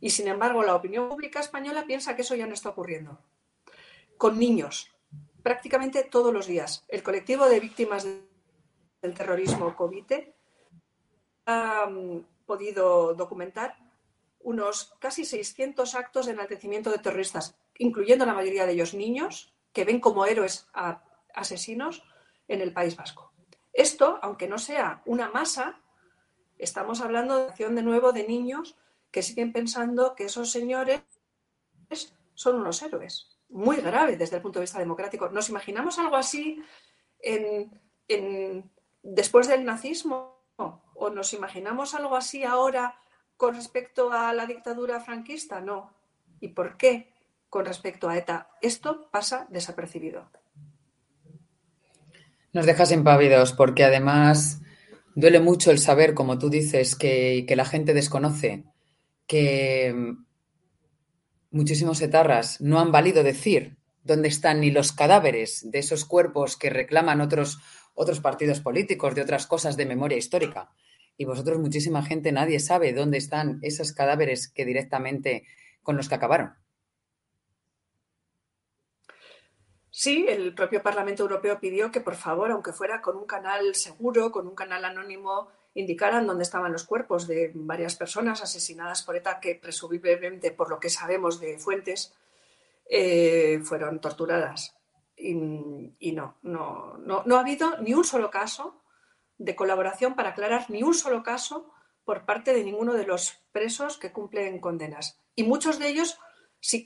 Y 0.00 0.10
sin 0.10 0.28
embargo, 0.28 0.62
la 0.62 0.74
opinión 0.74 1.08
pública 1.08 1.40
española 1.40 1.84
piensa 1.86 2.14
que 2.14 2.22
eso 2.22 2.34
ya 2.34 2.46
no 2.46 2.54
está 2.54 2.68
ocurriendo. 2.68 3.18
Con 4.16 4.38
niños, 4.38 4.94
prácticamente 5.42 6.04
todos 6.04 6.32
los 6.32 6.46
días. 6.46 6.84
El 6.88 7.02
colectivo 7.02 7.48
de 7.48 7.60
víctimas 7.60 8.04
del 8.04 9.14
terrorismo 9.14 9.74
COVITE 9.74 10.35
mm, 11.46 12.18
podido 12.46 13.14
documentar 13.14 13.76
unos 14.40 14.94
casi 15.00 15.24
600 15.24 15.94
actos 15.94 16.26
de 16.26 16.32
enaltecimiento 16.32 16.90
de 16.90 16.98
terroristas, 16.98 17.56
incluyendo 17.78 18.26
la 18.26 18.34
mayoría 18.34 18.66
de 18.66 18.72
ellos 18.72 18.94
niños, 18.94 19.52
que 19.72 19.84
ven 19.84 20.00
como 20.00 20.24
héroes 20.24 20.68
a 20.72 21.02
asesinos 21.34 22.02
en 22.48 22.60
el 22.60 22.72
País 22.72 22.96
Vasco. 22.96 23.32
Esto, 23.72 24.18
aunque 24.22 24.48
no 24.48 24.58
sea 24.58 25.02
una 25.04 25.28
masa, 25.28 25.80
estamos 26.58 27.00
hablando 27.00 27.36
de 27.36 27.44
acción 27.48 27.74
de 27.74 27.82
nuevo 27.82 28.12
de 28.12 28.26
niños 28.26 28.76
que 29.10 29.22
siguen 29.22 29.52
pensando 29.52 30.14
que 30.14 30.24
esos 30.24 30.50
señores 30.50 31.02
son 32.34 32.56
unos 32.56 32.82
héroes. 32.82 33.36
Muy 33.48 33.76
grave 33.76 34.16
desde 34.16 34.36
el 34.36 34.42
punto 34.42 34.58
de 34.58 34.64
vista 34.64 34.78
democrático. 34.78 35.28
¿Nos 35.28 35.48
imaginamos 35.48 35.98
algo 35.98 36.16
así 36.16 36.62
después 39.02 39.48
del 39.48 39.64
nazismo? 39.64 40.36
¿O 40.98 41.10
nos 41.10 41.32
imaginamos 41.32 41.94
algo 41.94 42.16
así 42.16 42.44
ahora 42.44 42.96
con 43.36 43.54
respecto 43.54 44.12
a 44.12 44.32
la 44.32 44.46
dictadura 44.46 45.00
franquista? 45.00 45.60
No. 45.60 45.94
¿Y 46.40 46.48
por 46.48 46.76
qué 46.76 47.12
con 47.48 47.64
respecto 47.64 48.08
a 48.08 48.16
ETA? 48.16 48.48
Esto 48.62 49.08
pasa 49.10 49.46
desapercibido. 49.50 50.30
Nos 52.52 52.66
dejas 52.66 52.92
impávidos 52.92 53.52
porque 53.52 53.84
además 53.84 54.60
duele 55.14 55.40
mucho 55.40 55.70
el 55.70 55.78
saber, 55.78 56.14
como 56.14 56.38
tú 56.38 56.48
dices, 56.48 56.96
que, 56.96 57.44
que 57.46 57.56
la 57.56 57.64
gente 57.64 57.92
desconoce 57.92 58.64
que 59.26 60.14
muchísimos 61.50 62.00
etarras 62.00 62.60
no 62.60 62.80
han 62.80 62.92
valido 62.92 63.22
decir 63.22 63.76
dónde 64.04 64.28
están 64.28 64.60
ni 64.60 64.70
los 64.70 64.92
cadáveres 64.92 65.70
de 65.70 65.80
esos 65.80 66.04
cuerpos 66.04 66.56
que 66.56 66.70
reclaman 66.70 67.20
otros, 67.20 67.58
otros 67.94 68.20
partidos 68.20 68.60
políticos, 68.60 69.14
de 69.14 69.22
otras 69.22 69.46
cosas 69.46 69.76
de 69.76 69.86
memoria 69.86 70.16
histórica. 70.16 70.70
Y 71.16 71.24
vosotros, 71.24 71.58
muchísima 71.58 72.02
gente, 72.02 72.32
nadie 72.32 72.60
sabe 72.60 72.92
dónde 72.92 73.18
están 73.18 73.58
esos 73.62 73.92
cadáveres 73.92 74.48
que 74.48 74.64
directamente 74.64 75.46
con 75.82 75.96
los 75.96 76.08
que 76.08 76.14
acabaron. 76.14 76.54
Sí, 79.90 80.26
el 80.28 80.54
propio 80.54 80.82
Parlamento 80.82 81.22
Europeo 81.22 81.58
pidió 81.58 81.90
que, 81.90 82.02
por 82.02 82.16
favor, 82.16 82.50
aunque 82.50 82.74
fuera 82.74 83.00
con 83.00 83.16
un 83.16 83.24
canal 83.24 83.74
seguro, 83.74 84.30
con 84.30 84.46
un 84.46 84.54
canal 84.54 84.84
anónimo, 84.84 85.48
indicaran 85.72 86.26
dónde 86.26 86.42
estaban 86.42 86.70
los 86.70 86.84
cuerpos 86.84 87.26
de 87.26 87.50
varias 87.54 87.96
personas 87.96 88.42
asesinadas 88.42 89.02
por 89.02 89.16
ETA 89.16 89.40
que 89.40 89.54
presumiblemente, 89.54 90.50
por 90.50 90.68
lo 90.68 90.78
que 90.80 90.90
sabemos 90.90 91.40
de 91.40 91.58
fuentes, 91.58 92.14
eh, 92.90 93.60
fueron 93.62 93.98
torturadas. 94.00 94.76
Y, 95.16 95.32
no, 96.12 96.36
no, 96.42 96.98
no, 96.98 97.22
no 97.24 97.36
ha 97.36 97.40
habido 97.40 97.78
ni 97.78 97.94
un 97.94 98.04
solo 98.04 98.30
caso 98.30 98.82
de 99.38 99.56
colaboración 99.56 100.14
para 100.14 100.30
aclarar 100.30 100.70
ni 100.70 100.82
un 100.82 100.94
solo 100.94 101.22
caso 101.22 101.72
por 102.04 102.24
parte 102.24 102.54
de 102.54 102.64
ninguno 102.64 102.94
de 102.94 103.06
los 103.06 103.42
presos 103.52 103.98
que 103.98 104.12
cumplen 104.12 104.60
condenas. 104.60 105.20
Y 105.34 105.42
muchos 105.42 105.78
de 105.78 105.88
ellos 105.88 106.18
sí 106.60 106.84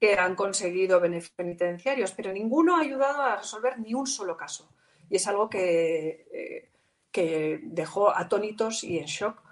que 0.00 0.18
han 0.18 0.34
conseguido 0.34 1.00
beneficios 1.00 1.36
penitenciarios, 1.36 2.12
pero 2.12 2.32
ninguno 2.32 2.76
ha 2.76 2.80
ayudado 2.80 3.22
a 3.22 3.36
resolver 3.36 3.78
ni 3.78 3.94
un 3.94 4.06
solo 4.06 4.36
caso. 4.36 4.70
Y 5.10 5.16
es 5.16 5.26
algo 5.26 5.48
que 5.48 6.26
eh, 6.32 6.70
que 7.10 7.60
dejó 7.62 8.14
atónitos 8.16 8.84
y 8.84 8.98
en 8.98 9.06
shock 9.06 9.42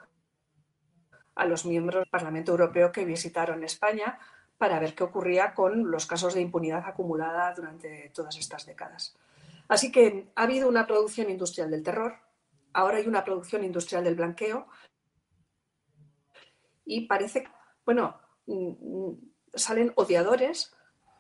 a 1.35 1.45
los 1.47 1.67
miembros 1.67 2.01
del 2.01 2.11
Parlamento 2.11 2.53
Europeo 2.53 2.93
que 2.93 3.05
visitaron 3.05 3.65
España 3.65 4.19
para 4.59 4.79
ver 4.79 4.95
qué 4.95 5.05
ocurría 5.05 5.55
con 5.55 5.91
los 5.91 6.07
casos 6.07 6.35
de 6.35 6.41
impunidad 6.41 6.85
acumulada 6.87 7.53
durante 7.55 8.11
todas 8.15 8.37
estas 8.39 8.65
décadas. 8.67 9.17
Así 9.69 9.91
que 9.91 10.31
ha 10.35 10.43
habido 10.45 10.69
una 10.69 10.87
producción 10.87 11.31
industrial 11.31 11.71
del 11.71 11.83
terror, 11.83 12.17
ahora 12.73 12.99
hay 12.99 13.07
una 13.07 13.25
producción 13.25 13.65
industrial 13.65 14.05
del 14.05 14.15
blanqueo. 14.15 14.69
Y 16.85 17.07
parece 17.07 17.49
bueno, 17.87 18.19
mm, 18.47 18.69
mm, 18.81 19.19
salen 19.55 19.93
odiadores 19.95 20.75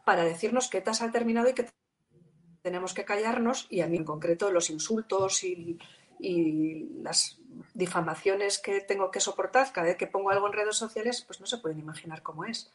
para 0.04 0.24
decirnos 0.24 0.68
que 0.68 0.78
ETA 0.78 0.92
ha 1.00 1.12
terminado 1.12 1.48
y 1.48 1.54
que 1.54 1.70
tenemos 2.60 2.92
que 2.92 3.04
callarnos 3.04 3.66
y 3.70 3.80
a 3.80 3.86
mí 3.86 3.96
en 3.96 4.04
concreto 4.04 4.50
los 4.50 4.68
insultos 4.70 5.44
y 5.44 5.78
las 7.02 7.38
difamaciones 7.74 8.58
que 8.58 8.80
tengo 8.80 9.10
que 9.12 9.20
soportar. 9.20 9.72
Cada 9.72 9.86
vez 9.86 9.96
que 9.96 10.08
pongo 10.08 10.30
algo 10.30 10.48
en 10.48 10.52
redes 10.52 10.76
sociales, 10.76 11.22
pues 11.24 11.40
no 11.40 11.46
se 11.46 11.58
pueden 11.58 11.78
imaginar 11.78 12.22
cómo 12.22 12.44
es. 12.44 12.72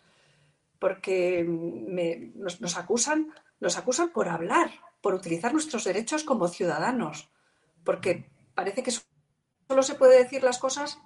Porque 0.80 1.44
nos, 1.44 2.78
acusan, 2.78 3.34
nos 3.60 3.78
acusan 3.78 4.10
por 4.10 4.30
hablar, 4.30 4.72
por 5.02 5.14
utilizar 5.14 5.52
nuestros 5.54 5.84
derechos 5.84 6.24
como 6.24 6.48
ciudadanos. 6.48 7.30
Porque 7.84 8.30
parece 8.54 8.84
que 8.84 8.92
solo 8.92 9.84
se 9.84 9.96
puede 9.96 10.18
decir 10.18 10.44
las 10.44 10.60
cosas 10.60 11.00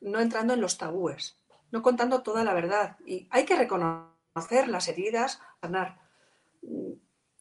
no 0.00 0.20
entrando 0.20 0.54
en 0.54 0.60
los 0.60 0.78
tabúes, 0.78 1.36
no 1.70 1.82
contando 1.82 2.22
toda 2.22 2.44
la 2.44 2.54
verdad. 2.54 2.96
Y 3.04 3.28
hay 3.30 3.44
que 3.44 3.56
reconocer 3.56 4.68
las 4.68 4.88
heridas, 4.88 5.40
sanar. 5.60 5.98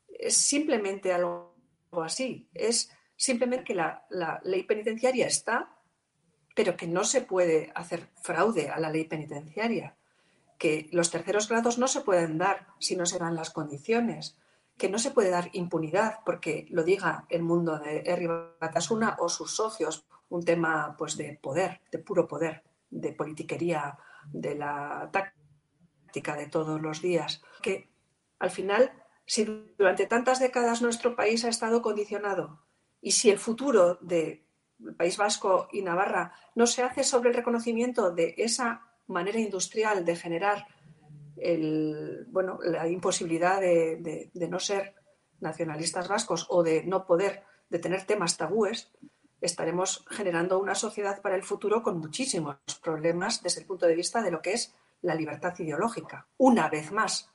Es 0.08 0.38
simplemente 0.38 1.14
algo 1.14 1.56
así. 1.92 2.50
Es 2.54 2.92
simplemente 3.16 3.66
que 3.66 3.76
la, 3.76 4.06
ley 4.44 4.64
penitenciaria 4.64 5.28
está, 5.28 5.70
pero 6.56 6.76
que 6.76 6.88
no 6.88 7.04
se 7.04 7.22
puede 7.22 7.72
hacer 7.76 8.08
fraude 8.22 8.70
a 8.70 8.80
la 8.80 8.90
ley 8.90 9.06
penitenciaria, 9.06 9.96
que 10.58 10.90
los 10.92 11.12
terceros 11.12 11.50
grados 11.50 11.78
no 11.78 11.88
se 11.88 12.02
pueden 12.02 12.38
dar 12.38 12.68
si 12.80 12.96
no 12.96 13.06
se 13.06 13.20
dan 13.20 13.36
las 13.36 13.50
condiciones, 13.50 14.38
que 14.78 14.90
no 14.90 15.00
se 15.00 15.12
puede 15.12 15.30
dar 15.30 15.50
impunidad 15.54 16.20
porque 16.26 16.66
lo 16.70 16.84
diga 16.84 17.26
el 17.30 17.44
mundo 17.44 17.80
de 17.80 18.04
Herri 18.06 18.28
Batasuna 18.60 19.16
o 19.20 19.30
sus 19.30 19.56
socios, 19.56 20.06
un 20.30 20.44
tema 20.44 20.96
pues 20.98 21.18
de 21.18 21.40
poder, 21.42 21.82
de 21.92 22.00
puro 22.00 22.28
poder, 22.28 22.64
de 22.90 23.14
politiquería, 23.14 23.98
de 24.32 24.56
la 24.56 25.10
táctica 25.12 26.36
de 26.36 26.48
todos 26.48 26.82
los 26.82 27.02
días, 27.02 27.42
que 27.62 27.90
al 28.40 28.52
final, 28.52 28.92
si 29.26 29.46
durante 29.78 30.08
tantas 30.08 30.40
décadas 30.40 30.82
nuestro 30.82 31.16
país 31.16 31.46
ha 31.46 31.50
estado 31.50 31.82
condicionado 31.82 32.66
y 33.02 33.12
si 33.12 33.30
el 33.30 33.40
futuro 33.40 33.96
del 34.02 34.44
País 34.98 35.18
Vasco 35.18 35.70
y 35.72 35.82
Navarra 35.82 36.34
no 36.54 36.68
se 36.68 36.84
hace 36.84 37.04
sobre 37.04 37.30
el 37.30 37.36
reconocimiento 37.36 38.12
de 38.12 38.36
esa 38.38 38.82
manera 39.08 39.40
industrial 39.40 40.04
de 40.04 40.16
generar 40.16 40.68
bueno, 42.28 42.60
la 42.64 42.88
imposibilidad 42.88 43.60
de, 43.60 44.32
no 44.50 44.60
ser 44.60 44.96
nacionalistas 45.40 46.08
vascos 46.08 46.48
o 46.50 46.64
de 46.64 46.84
no 46.86 47.06
poder 47.06 47.44
de 47.70 47.80
tener 47.80 48.06
temas 48.06 48.38
tabúes, 48.38 48.92
estaremos 49.42 50.06
generando 50.10 50.60
una 50.60 50.76
sociedad 50.76 51.22
para 51.22 51.36
el 51.36 51.44
futuro 51.44 51.84
con 51.84 52.00
muchísimos 52.00 52.58
problemas 52.82 53.44
desde 53.44 53.62
el 53.62 53.68
punto 53.68 53.86
de 53.86 53.96
vista 53.96 54.22
de 54.22 54.32
lo 54.32 54.42
que 54.42 54.54
es 54.54 54.74
la 55.02 55.16
libertad 55.16 55.54
ideológica. 55.60 56.28
Una 56.38 56.70
vez 56.70 56.92
más, 56.92 57.30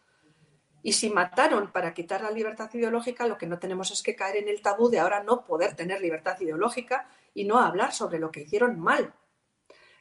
y 0.83 0.95
si 0.95 1.11
mataron 1.11 1.73
para 1.73 1.93
quitar 1.93 2.23
la 2.23 2.31
libertad 2.31 2.71
ideológica, 2.73 3.27
lo 3.27 3.37
que 3.37 3.47
no 3.47 3.59
tenemos 3.59 3.91
es 3.91 4.03
que 4.03 4.17
caer 4.17 4.37
en 4.37 4.49
el 4.49 4.63
tabú 4.63 4.89
de 4.89 4.99
ahora 4.99 5.23
no 5.23 5.45
poder 5.45 5.77
tener 5.77 6.01
libertad 6.01 6.41
ideológica 6.41 7.09
y 7.35 7.45
no 7.45 7.59
hablar 7.59 7.93
sobre 7.93 8.19
lo 8.19 8.31
que 8.31 8.43
hicieron 8.43 8.81
mal. 8.81 9.15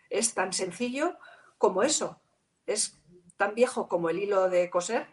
Es 0.10 0.34
tan 0.34 0.54
sencillo 0.54 1.18
como 1.58 1.84
eso. 1.84 2.22
Es 2.66 2.99
tan 3.40 3.56
viejo 3.56 3.88
como 3.88 4.10
el 4.10 4.20
hilo 4.20 4.50
de 4.50 4.70
coser 4.70 5.08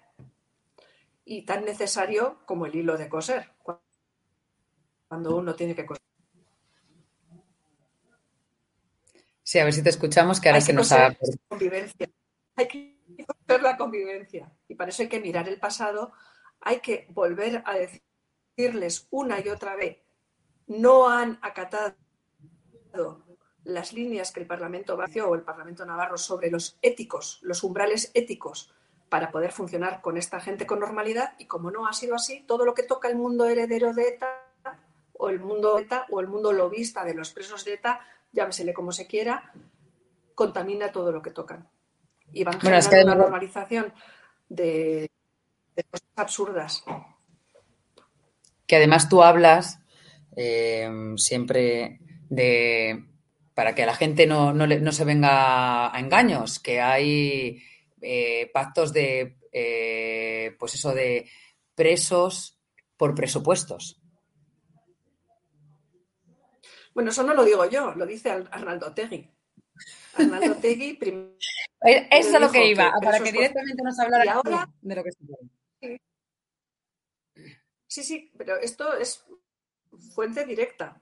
y 1.25 1.43
tan 1.43 1.65
necesario 1.65 2.41
como 2.45 2.67
el 2.67 2.75
hilo 2.75 2.99
de 2.99 3.09
coser 3.09 3.53
cuando 5.09 5.37
uno 5.37 5.55
tiene 5.55 5.77
que 5.77 5.87
coser. 5.87 6.03
Sí, 9.45 9.61
a 9.61 9.65
ver 9.65 9.73
si 9.73 9.81
te 9.81 9.91
escuchamos, 9.91 10.41
que 10.41 10.49
ahora 10.49 10.61
se 10.61 10.73
nos 10.73 10.91
ha... 10.91 11.17
Convivencia. 11.47 12.11
Hay 12.57 12.67
que 12.67 12.99
ver 13.47 13.63
la 13.63 13.77
convivencia. 13.77 14.53
Y 14.67 14.75
para 14.75 14.91
eso 14.91 15.03
hay 15.03 15.09
que 15.09 15.21
mirar 15.21 15.49
el 15.49 15.61
pasado, 15.61 16.13
hay 16.61 16.81
que 16.81 17.07
volver 17.11 17.63
a 17.65 17.75
decirles 17.77 19.07
una 19.11 19.39
y 19.39 19.51
otra 19.51 19.77
vez, 19.77 19.99
no 20.67 21.09
han 21.09 21.39
acatado 21.43 21.95
las 23.67 23.93
líneas 23.93 24.31
que 24.31 24.41
el 24.41 24.47
Parlamento 24.47 24.97
vació 24.97 25.29
o 25.29 25.35
el 25.35 25.43
Parlamento 25.43 25.85
Navarro 25.85 26.17
sobre 26.17 26.51
los 26.51 26.79
éticos, 26.83 27.41
los 27.43 27.65
umbrales 27.65 28.13
éticos 28.15 28.73
para 29.09 29.33
poder 29.33 29.51
funcionar 29.51 30.01
con 30.01 30.17
esta 30.17 30.41
gente 30.41 30.67
con 30.67 30.79
normalidad 30.79 31.35
y 31.39 31.47
como 31.47 31.71
no 31.71 31.87
ha 31.87 31.93
sido 31.93 32.15
así, 32.15 32.45
todo 32.47 32.65
lo 32.65 32.75
que 32.75 32.85
toca 32.85 33.09
el 33.09 33.17
mundo 33.17 33.47
heredero 33.47 33.93
de 33.93 34.09
ETA 34.09 34.43
o 35.15 35.31
el 35.31 35.41
mundo 35.41 35.79
ETA 35.79 36.07
o 36.11 36.21
el 36.21 36.29
mundo 36.29 36.53
lobista 36.53 37.05
de 37.05 37.15
los 37.15 37.33
presos 37.33 37.65
de 37.65 37.75
ETA, 37.75 38.01
llámesele 38.33 38.73
como 38.73 38.93
se 38.93 39.09
quiera, 39.09 39.53
contamina 40.35 40.93
todo 40.93 41.11
lo 41.11 41.21
que 41.21 41.31
tocan 41.31 41.69
y 42.33 42.45
van 42.45 42.61
generando 42.61 43.03
una 43.03 43.15
normalización 43.15 43.93
de, 44.49 45.11
cosas 45.91 46.09
absurdas. 46.15 46.85
Que 48.67 48.77
además 48.77 49.09
tú 49.09 49.23
hablas 49.25 49.81
eh, 50.37 50.89
siempre 51.17 52.01
de 52.29 53.07
para 53.57 53.75
que 53.75 53.87
la 53.87 53.95
gente 53.95 54.27
no, 54.27 54.93
se 54.93 55.05
venga 55.07 55.91
a 55.91 55.99
engaños, 55.99 56.59
que 56.59 56.79
hay 56.79 57.63
eh, 58.03 58.51
pactos 58.53 58.93
de 58.93 59.39
eh, 59.51 60.55
pues 60.59 60.75
eso 60.75 60.93
de 60.93 61.31
presos 61.75 62.61
por 62.99 63.15
presupuestos. 63.15 63.99
Bueno, 66.93 67.09
eso 67.09 67.23
no 67.23 67.33
lo 67.33 67.47
digo 67.47 67.65
yo, 67.65 67.95
lo 67.95 68.05
dice 68.05 68.29
Arnaldo 68.31 68.93
Tegui. 68.93 69.27
Arnaldo 70.19 70.57
Tegui 70.57 70.93
primero 71.01 71.39
eh, 71.87 72.09
eso 72.11 72.37
es 72.37 72.41
lo 72.41 72.53
que 72.53 72.69
iba, 72.69 72.93
para 73.03 73.21
que 73.21 73.33
directamente 73.33 73.83
nos 73.83 73.99
hablara 73.99 74.33
ahora, 74.35 74.69
de 74.83 74.97
lo 74.97 75.03
que 75.03 75.13
se 75.13 75.99
Sí, 77.87 78.03
sí, 78.03 78.33
pero 78.37 78.59
esto 78.59 78.95
es 78.99 79.25
fuente 79.99 80.45
directa. 80.45 81.01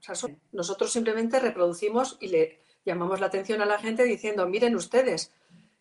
nosotros 0.51 0.91
simplemente 0.91 1.39
reproducimos 1.39 2.17
y 2.19 2.27
le 2.29 2.59
llamamos 2.85 3.19
la 3.19 3.27
atención 3.27 3.61
a 3.61 3.65
la 3.65 3.79
gente 3.79 4.03
diciendo, 4.03 4.47
miren 4.47 4.75
ustedes, 4.75 5.31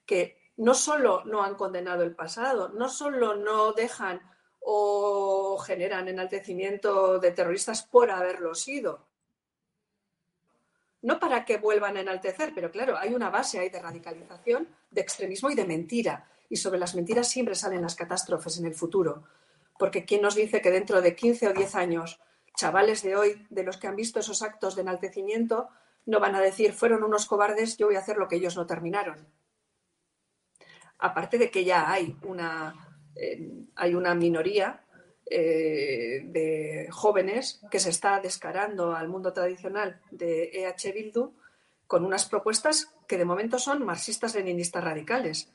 que 0.06 0.38
no 0.56 0.74
solo 0.74 1.24
no 1.24 1.42
han 1.42 1.54
condenado 1.54 2.02
el 2.02 2.14
pasado, 2.14 2.68
no 2.70 2.88
solo 2.88 3.34
no 3.34 3.72
dejan 3.72 4.20
o 4.60 5.58
generan 5.58 6.08
enaltecimiento 6.08 7.18
de 7.18 7.32
terroristas 7.32 7.82
por 7.82 8.10
haberlo 8.10 8.54
sido. 8.54 9.06
No 11.02 11.20
para 11.20 11.44
que 11.44 11.58
vuelvan 11.58 11.98
a 11.98 12.00
enaltecer, 12.00 12.52
pero 12.54 12.70
claro, 12.70 12.96
hay 12.96 13.12
una 13.12 13.28
base 13.28 13.58
ahí 13.58 13.68
de 13.68 13.82
radicalización, 13.82 14.68
de 14.90 15.02
extremismo 15.02 15.50
y 15.50 15.54
de 15.54 15.66
mentira. 15.66 16.26
Y 16.48 16.56
sobre 16.56 16.78
las 16.78 16.94
mentiras 16.94 17.28
siempre 17.28 17.54
salen 17.54 17.82
las 17.82 17.94
catástrofes 17.94 18.58
en 18.58 18.64
el 18.64 18.74
futuro. 18.74 19.24
Porque 19.78 20.06
¿quién 20.06 20.22
nos 20.22 20.34
dice 20.34 20.62
que 20.62 20.70
dentro 20.70 21.02
de 21.02 21.14
15 21.14 21.48
o 21.48 21.52
10 21.52 21.74
años, 21.74 22.20
chavales 22.56 23.02
de 23.02 23.16
hoy, 23.16 23.46
de 23.50 23.64
los 23.64 23.76
que 23.76 23.86
han 23.86 23.96
visto 23.96 24.20
esos 24.20 24.42
actos 24.42 24.76
de 24.76 24.82
enaltecimiento, 24.82 25.68
no 26.06 26.20
van 26.20 26.34
a 26.34 26.40
decir, 26.40 26.72
fueron 26.72 27.02
unos 27.02 27.26
cobardes, 27.26 27.76
yo 27.76 27.86
voy 27.86 27.96
a 27.96 28.00
hacer 28.00 28.16
lo 28.16 28.28
que 28.28 28.36
ellos 28.36 28.56
no 28.56 28.66
terminaron? 28.66 29.26
Aparte 30.98 31.38
de 31.38 31.50
que 31.50 31.64
ya 31.64 31.90
hay 31.90 32.16
una, 32.22 32.74
eh, 33.16 33.66
hay 33.74 33.94
una 33.94 34.14
minoría 34.14 34.84
eh, 35.26 36.22
de 36.24 36.88
jóvenes 36.90 37.60
que 37.70 37.80
se 37.80 37.90
está 37.90 38.20
descarando 38.20 38.94
al 38.94 39.08
mundo 39.08 39.32
tradicional 39.32 40.00
de 40.10 40.50
EH 40.52 40.92
Bildu 40.92 41.32
con 41.86 42.04
unas 42.04 42.26
propuestas 42.26 42.94
que 43.08 43.18
de 43.18 43.24
momento 43.24 43.58
son 43.58 43.84
marxistas-leninistas 43.84 44.84
radicales. 44.84 45.53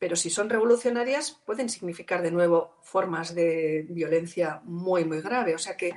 Pero 0.00 0.16
si 0.16 0.30
son 0.30 0.48
revolucionarias, 0.48 1.40
pueden 1.44 1.68
significar 1.68 2.22
de 2.22 2.32
nuevo 2.32 2.78
formas 2.82 3.34
de 3.34 3.86
violencia 3.88 4.62
muy, 4.64 5.04
muy 5.04 5.20
grave. 5.20 5.54
O 5.54 5.58
sea 5.58 5.76
que 5.76 5.94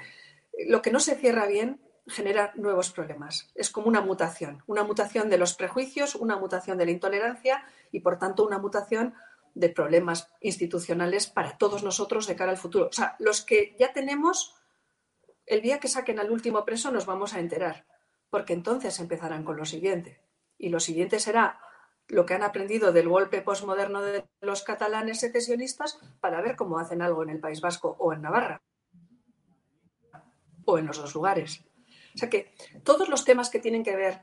lo 0.68 0.82
que 0.82 0.92
no 0.92 1.00
se 1.00 1.16
cierra 1.16 1.48
bien 1.48 1.80
genera 2.06 2.52
nuevos 2.56 2.92
problemas. 2.92 3.50
Es 3.56 3.70
como 3.70 3.88
una 3.88 4.02
mutación, 4.02 4.62
una 4.68 4.84
mutación 4.84 5.30
de 5.30 5.38
los 5.38 5.54
prejuicios, 5.54 6.16
una 6.16 6.38
mutación 6.38 6.78
de 6.78 6.86
la 6.86 6.92
intolerancia 6.92 7.64
y, 7.92 8.02
por 8.02 8.20
tanto, 8.20 8.46
una 8.46 8.60
mutación 8.60 9.14
de 9.56 9.70
problemas 9.70 10.28
institucionales 10.42 11.28
para 11.28 11.58
todos 11.58 11.82
nosotros 11.82 12.28
de 12.28 12.36
cara 12.36 12.52
al 12.52 12.58
futuro. 12.58 12.88
O 12.88 12.94
sea, 12.94 13.16
los 13.20 13.42
que 13.42 13.74
ya 13.80 13.94
tenemos, 13.94 14.54
el 15.46 15.62
día 15.62 15.80
que 15.80 15.88
saquen 15.88 16.20
al 16.20 16.30
último 16.30 16.66
preso 16.66 16.92
nos 16.92 17.06
vamos 17.06 17.34
a 17.34 17.40
enterar, 17.40 17.86
porque 18.30 18.52
entonces 18.52 19.00
empezarán 19.00 19.46
con 19.46 19.56
lo 19.56 19.66
siguiente. 19.66 20.20
Y 20.58 20.68
lo 20.68 20.82
siguiente 20.82 21.22
será 21.22 21.58
lo 22.08 22.26
que 22.26 22.34
han 22.34 22.44
aprendido 22.44 22.92
del 22.92 23.10
golpe 23.10 23.42
postmoderno 23.42 24.02
de 24.02 24.26
los 24.42 24.64
catalanes 24.64 25.20
secesionistas 25.20 26.00
para 26.20 26.42
ver 26.42 26.56
cómo 26.56 26.80
hacen 26.80 27.02
algo 27.02 27.24
en 27.24 27.30
el 27.30 27.40
País 27.40 27.62
Vasco 27.62 27.96
o 28.00 28.14
en 28.14 28.22
Navarra 28.22 28.62
o 30.66 30.78
en 30.78 30.86
los 30.86 30.98
dos 30.98 31.14
lugares. 31.16 31.64
O 32.16 32.18
sea 32.18 32.30
que 32.30 32.54
todos 32.84 33.10
los 33.10 33.26
temas 33.26 33.50
que 33.50 33.60
tienen 33.60 33.84
que 33.84 33.96
ver 33.96 34.22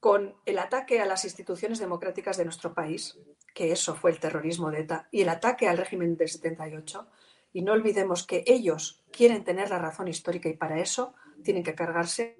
con 0.00 0.36
el 0.44 0.58
ataque 0.58 1.00
a 1.00 1.06
las 1.06 1.24
instituciones 1.24 1.78
democráticas 1.78 2.36
de 2.36 2.44
nuestro 2.44 2.74
país, 2.74 3.18
que 3.54 3.72
eso 3.72 3.94
fue 3.94 4.10
el 4.10 4.20
terrorismo 4.20 4.70
de 4.70 4.80
ETA, 4.80 5.08
y 5.10 5.22
el 5.22 5.28
ataque 5.28 5.68
al 5.68 5.78
régimen 5.78 6.16
del 6.16 6.28
78, 6.28 7.08
y 7.52 7.62
no 7.62 7.72
olvidemos 7.72 8.26
que 8.26 8.44
ellos 8.46 9.02
quieren 9.10 9.42
tener 9.42 9.70
la 9.70 9.78
razón 9.78 10.08
histórica 10.08 10.48
y 10.48 10.56
para 10.56 10.78
eso 10.80 11.14
tienen 11.42 11.62
que 11.62 11.74
cargarse 11.74 12.36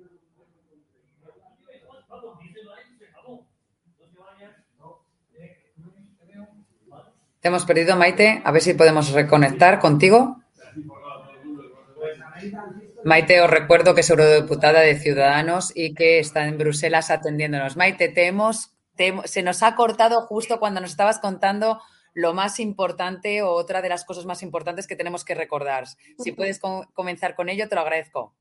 Te 7.46 7.48
hemos 7.50 7.64
perdido, 7.64 7.94
Maite. 7.94 8.42
A 8.44 8.50
ver 8.50 8.61
si 8.61 8.74
podemos 8.74 9.12
reconectar 9.12 9.78
contigo. 9.78 10.42
Maite, 13.04 13.40
os 13.40 13.48
recuerdo 13.48 13.94
que 13.94 14.00
es 14.00 14.11
eurodiputada 14.11 14.80
de 14.80 14.98
Ciudadanos 14.98 15.70
y 15.72 15.94
que 15.94 16.18
está 16.18 16.48
en 16.48 16.59
Bruselas 16.59 17.12
atendiéndonos. 17.12 17.76
Maite, 17.76 18.09
te 18.09 18.26
hemos, 18.26 18.72
se 19.26 19.44
nos 19.44 19.62
ha 19.62 19.76
cortado 19.76 20.22
justo 20.22 20.59
cuando 20.59 20.80
nos 20.80 20.90
estabas 20.90 21.20
contando 21.20 21.80
lo 22.14 22.35
más 22.35 22.59
importante 22.59 23.42
o 23.42 23.52
otra 23.52 23.80
de 23.80 23.90
las 23.90 24.04
cosas 24.04 24.26
más 24.26 24.42
importantes 24.42 24.88
que 24.88 24.96
tenemos 24.96 25.24
que 25.24 25.37
recordar. 25.37 25.85
Si 26.18 26.32
puedes 26.32 26.59
comenzar 26.94 27.37
con 27.37 27.48
ello, 27.48 27.68
te 27.68 27.76
lo 27.76 27.82
agradezco. 27.82 28.35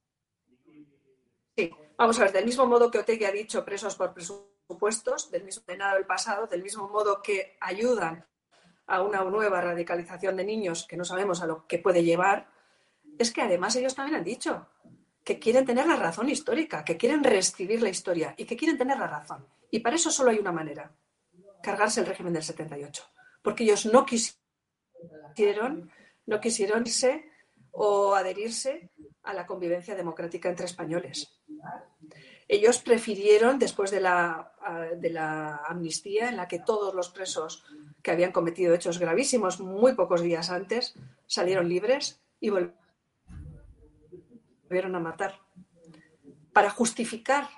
Sí, 1.56 1.70
vamos 1.96 2.18
a 2.18 2.24
ver, 2.24 2.32
del 2.32 2.46
mismo 2.46 2.66
modo 2.66 2.90
que 2.90 2.98
Otegi 2.98 3.26
ha 3.26 3.32
dicho 3.32 3.64
presos 3.64 3.96
por 3.98 4.16
presupuestos, 4.16 5.30
del 5.30 5.44
mismo 5.44 5.62
de 5.68 5.78
nada 5.78 5.94
del 5.94 6.08
pasado, 6.08 6.48
del 6.48 6.64
mismo 6.64 6.90
modo 6.90 7.22
que 7.22 7.56
ayudan 7.62 8.26
a 8.88 9.02
una 9.02 9.24
nueva 9.24 9.62
radicalización 9.62 10.36
de 10.36 10.46
niños 10.46 10.86
que 10.88 10.98
no 10.98 11.06
sabemos 11.06 11.42
a 11.42 11.48
lo 11.48 11.66
que 11.68 11.80
puede 11.80 12.04
llevar, 12.04 12.48
es 13.18 13.32
que 13.32 13.42
además 13.42 13.76
ellos 13.76 13.96
también 13.96 14.18
han 14.18 14.24
dicho 14.24 14.68
que 15.24 15.40
quieren 15.40 15.66
tener 15.66 15.88
la 15.88 15.96
razón 15.96 16.30
histórica, 16.30 16.84
que 16.84 16.98
quieren 16.98 17.24
reescribir 17.24 17.82
la 17.82 17.90
historia 17.90 18.36
y 18.38 18.46
que 18.46 18.56
quieren 18.56 18.78
tener 18.78 19.00
la 19.00 19.08
razón. 19.08 19.48
Y 19.72 19.80
para 19.80 19.96
eso 19.96 20.12
solo 20.12 20.30
hay 20.30 20.38
una 20.38 20.52
manera, 20.52 20.92
cargarse 21.64 22.02
el 22.02 22.06
régimen 22.06 22.34
del 22.34 22.44
78. 22.44 23.04
Porque 23.42 23.64
ellos 23.64 23.88
no 23.88 24.06
quisieron, 24.06 25.90
no 26.28 26.40
quisieron 26.40 26.84
irse 26.86 27.32
o 27.72 28.14
adherirse 28.14 28.92
a 29.24 29.34
la 29.34 29.48
convivencia 29.48 29.96
democrática 29.96 30.48
entre 30.48 30.68
españoles. 30.68 31.42
Ellos 32.48 32.80
prefirieron, 32.80 33.58
después 33.58 33.90
de 33.90 34.02
la, 34.02 34.54
de 34.98 35.10
la 35.10 35.58
amnistía, 35.68 36.30
en 36.30 36.38
la 36.38 36.48
que 36.48 36.60
todos 36.60 36.94
los 36.94 37.10
presos 37.10 37.66
que 38.04 38.12
habían 38.12 38.32
cometido 38.32 38.76
hechos 38.76 39.00
gravísimos 39.00 39.60
muy 39.60 39.94
pocos 39.94 40.22
días 40.22 40.52
antes 40.52 40.94
salieron 41.26 41.68
libres 41.68 42.22
y 42.40 42.52
volvieron 42.52 42.76
a 44.96 45.00
matar. 45.00 45.40
Para 46.54 46.70
justificar, 46.70 47.50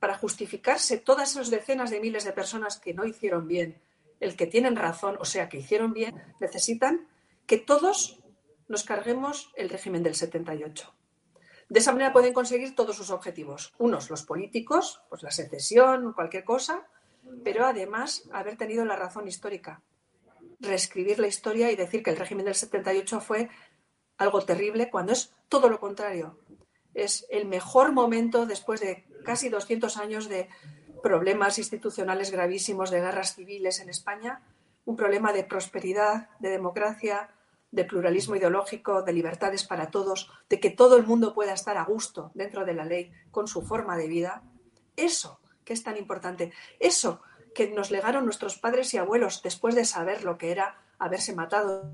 para 0.00 0.18
justificarse 0.18 0.98
todas 0.98 1.30
esas 1.30 1.50
decenas 1.50 1.90
de 1.90 2.00
miles 2.00 2.24
de 2.24 2.32
personas 2.32 2.78
que 2.78 2.92
no 2.92 3.06
hicieron 3.06 3.46
bien, 3.46 3.80
el 4.18 4.36
que 4.36 4.46
tienen 4.46 4.74
razón, 4.74 5.16
o 5.20 5.24
sea, 5.24 5.48
que 5.48 5.58
hicieron 5.58 5.92
bien, 5.92 6.20
necesitan 6.40 7.06
que 7.46 7.58
todos 7.58 8.18
nos 8.66 8.82
carguemos 8.82 9.52
el 9.56 9.68
régimen 9.68 10.02
del 10.02 10.14
78. 10.14 10.92
De 11.68 11.80
esa 11.80 11.92
manera 11.92 12.12
pueden 12.12 12.34
conseguir 12.34 12.74
todos 12.74 12.96
sus 12.96 13.10
objetivos. 13.10 13.72
Unos, 13.78 14.10
los 14.10 14.22
políticos, 14.22 15.00
pues 15.08 15.22
la 15.22 15.30
secesión, 15.30 16.12
cualquier 16.12 16.44
cosa, 16.44 16.86
pero 17.42 17.66
además 17.66 18.28
haber 18.32 18.56
tenido 18.56 18.84
la 18.84 18.96
razón 18.96 19.28
histórica. 19.28 19.82
Reescribir 20.60 21.18
la 21.18 21.26
historia 21.26 21.70
y 21.70 21.76
decir 21.76 22.02
que 22.02 22.10
el 22.10 22.16
régimen 22.16 22.44
del 22.44 22.54
78 22.54 23.20
fue 23.20 23.48
algo 24.18 24.42
terrible 24.42 24.90
cuando 24.90 25.12
es 25.12 25.34
todo 25.48 25.68
lo 25.68 25.80
contrario. 25.80 26.38
Es 26.92 27.26
el 27.30 27.46
mejor 27.46 27.92
momento 27.92 28.46
después 28.46 28.80
de 28.80 29.04
casi 29.24 29.48
200 29.48 29.96
años 29.96 30.28
de 30.28 30.48
problemas 31.02 31.58
institucionales 31.58 32.30
gravísimos, 32.30 32.90
de 32.90 33.00
guerras 33.00 33.34
civiles 33.34 33.80
en 33.80 33.90
España, 33.90 34.42
un 34.84 34.96
problema 34.96 35.32
de 35.32 35.44
prosperidad, 35.44 36.30
de 36.38 36.50
democracia, 36.50 37.30
de 37.74 37.84
pluralismo 37.84 38.36
ideológico, 38.36 39.02
de 39.02 39.12
libertades 39.12 39.64
para 39.64 39.90
todos, 39.90 40.30
de 40.48 40.60
que 40.60 40.70
todo 40.70 40.96
el 40.96 41.04
mundo 41.04 41.34
pueda 41.34 41.52
estar 41.52 41.76
a 41.76 41.84
gusto 41.84 42.30
dentro 42.34 42.64
de 42.64 42.72
la 42.72 42.84
ley 42.84 43.10
con 43.32 43.48
su 43.48 43.62
forma 43.62 43.96
de 43.96 44.06
vida. 44.06 44.44
Eso 44.96 45.40
que 45.64 45.72
es 45.72 45.82
tan 45.82 45.96
importante, 45.96 46.52
eso 46.78 47.20
que 47.52 47.68
nos 47.70 47.90
legaron 47.90 48.24
nuestros 48.24 48.58
padres 48.58 48.94
y 48.94 48.98
abuelos 48.98 49.42
después 49.42 49.74
de 49.74 49.84
saber 49.84 50.22
lo 50.22 50.38
que 50.38 50.52
era 50.52 50.78
haberse 50.98 51.34
matado 51.34 51.90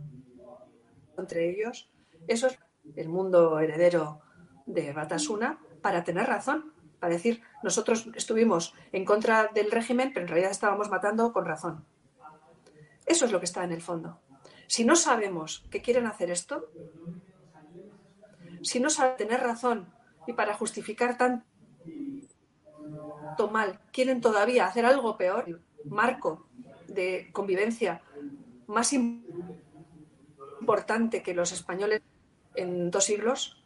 entre 1.16 1.48
ellos, 1.48 1.90
eso 2.28 2.48
es 2.48 2.58
el 2.96 3.08
mundo 3.08 3.58
heredero 3.58 4.20
de 4.66 4.92
Batasuna 4.92 5.60
para 5.80 6.04
tener 6.04 6.26
razón, 6.26 6.74
para 6.98 7.14
decir, 7.14 7.42
nosotros 7.62 8.06
estuvimos 8.14 8.74
en 8.92 9.06
contra 9.06 9.48
del 9.54 9.70
régimen, 9.70 10.10
pero 10.12 10.26
en 10.26 10.28
realidad 10.28 10.50
estábamos 10.50 10.90
matando 10.90 11.32
con 11.32 11.46
razón. 11.46 11.86
Eso 13.06 13.24
es 13.24 13.32
lo 13.32 13.38
que 13.38 13.46
está 13.46 13.64
en 13.64 13.72
el 13.72 13.80
fondo. 13.80 14.20
Si 14.70 14.85
no 14.85 14.94
sabemos 14.94 15.66
que 15.68 15.83
quieren 15.83 16.06
hacer 16.06 16.30
esto, 16.30 16.70
si 18.62 18.78
no 18.78 18.88
saben 18.88 19.16
tener 19.16 19.40
razón 19.40 19.92
y 20.28 20.33
para 20.33 20.54
justificar 20.54 21.18
tanto 21.18 21.42
mal 23.50 23.80
quieren 23.90 24.20
todavía 24.20 24.66
hacer 24.66 24.87
algo 24.87 25.16
peor, 25.16 25.61
marco 25.87 26.46
de 26.87 27.30
convivencia 27.33 28.00
más 28.68 28.92
importante 30.61 31.20
que 31.20 31.35
los 31.35 31.50
españoles 31.50 32.02
en 32.54 32.92
dos 32.92 33.06
siglos, 33.06 33.61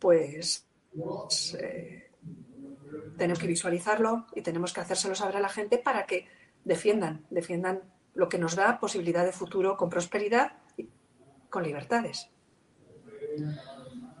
pues, 0.00 0.66
eh, 1.60 2.10
tenemos 3.16 3.38
que 3.38 3.46
visualizarlo 3.46 4.26
y 4.34 4.42
tenemos 4.42 4.72
que 4.72 4.80
hacérselo 4.80 5.14
saber 5.14 5.36
a 5.36 5.40
la 5.40 5.50
gente 5.50 5.78
para 5.78 6.04
que 6.04 6.26
defiendan, 6.64 7.24
defiendan 7.30 7.96
lo 8.18 8.28
que 8.28 8.36
nos 8.36 8.56
da 8.56 8.80
posibilidad 8.80 9.24
de 9.24 9.30
futuro 9.30 9.76
con 9.76 9.88
prosperidad 9.88 10.50
y 10.76 10.88
con 11.48 11.62
libertades. 11.62 12.28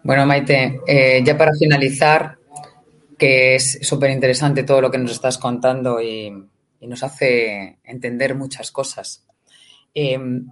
Bueno, 0.04 0.24
Maite, 0.24 0.80
eh, 0.86 1.20
ya 1.24 1.36
para 1.36 1.50
finalizar, 1.58 2.38
que 3.18 3.56
es 3.56 3.80
súper 3.82 4.12
interesante 4.12 4.62
todo 4.62 4.80
lo 4.82 4.92
que 4.92 4.98
nos 4.98 5.10
estás 5.10 5.36
contando 5.36 6.00
y, 6.00 6.32
nos 6.80 7.02
hace 7.02 7.80
entender 7.82 8.36
muchas 8.36 8.70
cosas. 8.70 9.26
Em, 9.92 10.46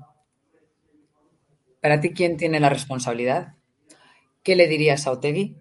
para 1.81 2.01
ti, 2.01 2.13
¿quién 2.13 2.37
tiene 2.37 2.59
la 2.59 2.69
responsabilidad? 2.69 3.55
¿Qué 4.43 4.57
le 4.57 4.67
dirías 4.67 5.07
a 5.07 5.13
Otegui? 5.13 5.57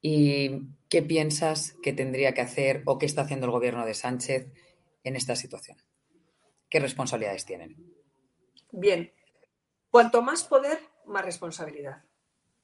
¿Y 0.00 0.62
qué 0.88 1.02
piensas 1.02 1.76
que 1.82 1.92
tendría 1.92 2.32
que 2.32 2.40
hacer 2.40 2.82
o 2.86 2.96
qué 2.96 3.04
está 3.04 3.22
haciendo 3.22 3.44
el 3.44 3.52
gobierno 3.52 3.84
de 3.84 3.92
Sánchez 3.92 4.46
en 5.04 5.16
esta 5.16 5.36
situación? 5.36 5.76
¿Qué 6.68 6.80
responsabilidades 6.80 7.44
tienen? 7.46 7.76
Bien, 8.70 9.12
cuanto 9.90 10.20
más 10.22 10.44
poder, 10.44 10.78
más 11.06 11.24
responsabilidad. 11.24 12.04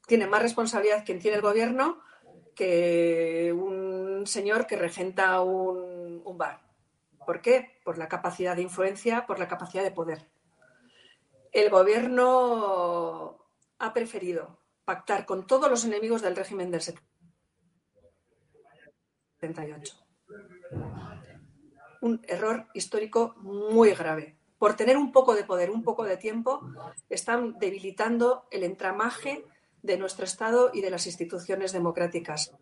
Tiene 0.06 0.26
más 0.26 0.42
responsabilidad 0.42 1.04
quien 1.04 1.18
tiene 1.18 1.36
el 1.36 1.42
gobierno 1.42 2.02
que 2.54 3.52
un 3.56 4.26
señor 4.26 4.66
que 4.66 4.76
regenta 4.76 5.40
un, 5.40 6.22
bar. 6.36 6.60
¿Por 7.24 7.40
qué? 7.40 7.80
Por 7.84 7.96
la 7.96 8.08
capacidad 8.08 8.56
de 8.56 8.62
influencia, 8.62 9.24
por 9.26 9.38
la 9.38 9.48
capacidad 9.48 9.82
de 9.82 9.92
poder. 9.92 10.28
El 11.52 11.70
gobierno 11.70 13.38
ha 13.78 13.92
preferido 13.94 14.58
pactar 14.84 15.24
con 15.24 15.46
todos 15.46 15.70
los 15.70 15.84
enemigos 15.84 16.20
del 16.22 16.36
régimen 16.36 16.70
del 16.70 16.82
78. 19.40 20.04
Un 22.04 22.20
error 22.28 22.66
histórico 22.74 23.34
muy 23.38 23.92
grave. 23.94 24.36
Por 24.58 24.74
tener 24.74 24.96
un 24.96 25.10
poco 25.10 25.34
de 25.34 25.44
poder, 25.44 25.70
un 25.70 25.82
poco 25.82 26.04
de 26.04 26.18
tiempo, 26.18 26.60
están 27.08 27.58
debilitando 27.58 28.46
el 28.50 28.62
entramaje 28.62 29.44
de 29.82 29.96
nuestro 29.96 30.24
Estado 30.24 30.70
y 30.72 30.80
de 30.82 30.90
las 30.90 31.06
instituciones 31.06 31.72
democráticas, 31.72 32.52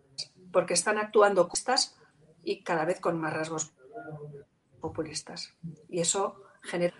porque 0.53 0.75
están 0.75 0.99
actuando 0.99 1.49
costas 1.49 1.97
y 2.45 2.63
cada 2.63 2.85
vez 2.85 3.01
con 3.01 3.19
más 3.19 3.33
rasgos 3.33 3.73
populistas. 4.81 5.55
Y 5.89 6.01
eso 6.01 6.43
genera 6.63 6.95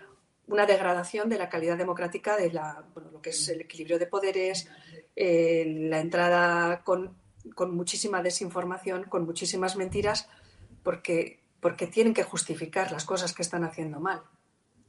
una 0.47 0.65
degradación 0.65 1.29
de 1.29 1.37
la 1.37 1.49
calidad 1.49 1.77
democrática 1.77 2.35
de 2.35 2.51
la, 2.51 2.85
lo 3.11 3.21
que 3.21 3.29
es 3.29 3.47
el 3.49 3.61
equilibrio 3.61 3.99
de 3.99 4.07
poderes, 4.07 4.69
eh, 5.15 5.65
la 5.89 5.99
entrada 5.99 6.83
con, 6.83 7.21
muchísima 7.71 8.21
desinformación, 8.21 9.03
con 9.03 9.25
muchísimas 9.25 9.75
mentiras, 9.75 10.29
porque, 10.81 11.42
porque 11.63 11.87
tienen 11.87 12.13
que 12.13 12.23
justificar 12.23 12.91
las 12.91 13.05
cosas 13.05 13.33
que 13.33 13.41
están 13.41 13.63
haciendo 13.63 14.01
mal. 14.01 14.21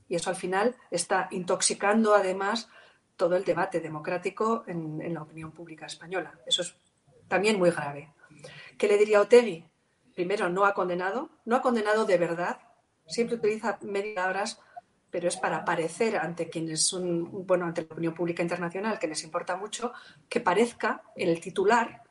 Y 0.09 0.17
eso 0.17 0.29
al 0.29 0.37
final 0.37 0.75
está 0.91 1.29
intoxicando 1.31 2.15
además 2.15 2.69
todo 3.17 3.37
el 3.37 3.45
debate 3.45 3.81
democrático 3.81 4.65
en, 4.67 5.15
la 5.15 5.23
opinión 5.23 5.53
pública 5.53 5.87
española. 5.87 6.37
Eso 6.45 6.63
es 6.63 6.77
también 7.29 7.59
muy 7.59 7.71
grave. 7.71 8.13
¿Qué 8.77 8.89
le 8.89 8.99
diría 8.99 9.19
a 9.19 9.23
Otegui? 9.23 9.65
Primero, 10.17 10.49
no 10.49 10.67
ha 10.67 10.75
condenado, 10.75 11.31
no 11.45 11.55
ha 11.55 11.63
condenado 11.63 12.05
de 12.05 12.19
verdad, 12.19 12.59
siempre 13.07 13.37
utiliza 13.37 13.79
medias 13.83 14.59
pero 15.11 15.29
es 15.29 15.37
para 15.37 15.65
parecer 15.65 16.17
ante 16.17 16.49
quienes 16.49 16.89
son, 16.89 17.47
bueno, 17.47 17.67
ante 17.67 17.83
la 17.83 17.93
opinión 17.93 18.15
pública 18.15 18.43
internacional, 18.43 18.99
que 18.99 19.07
les 19.07 19.23
importa 19.23 19.57
mucho, 19.57 19.93
que 20.29 20.41
parezca 20.41 21.03
el 21.15 21.41
titular, 21.41 22.03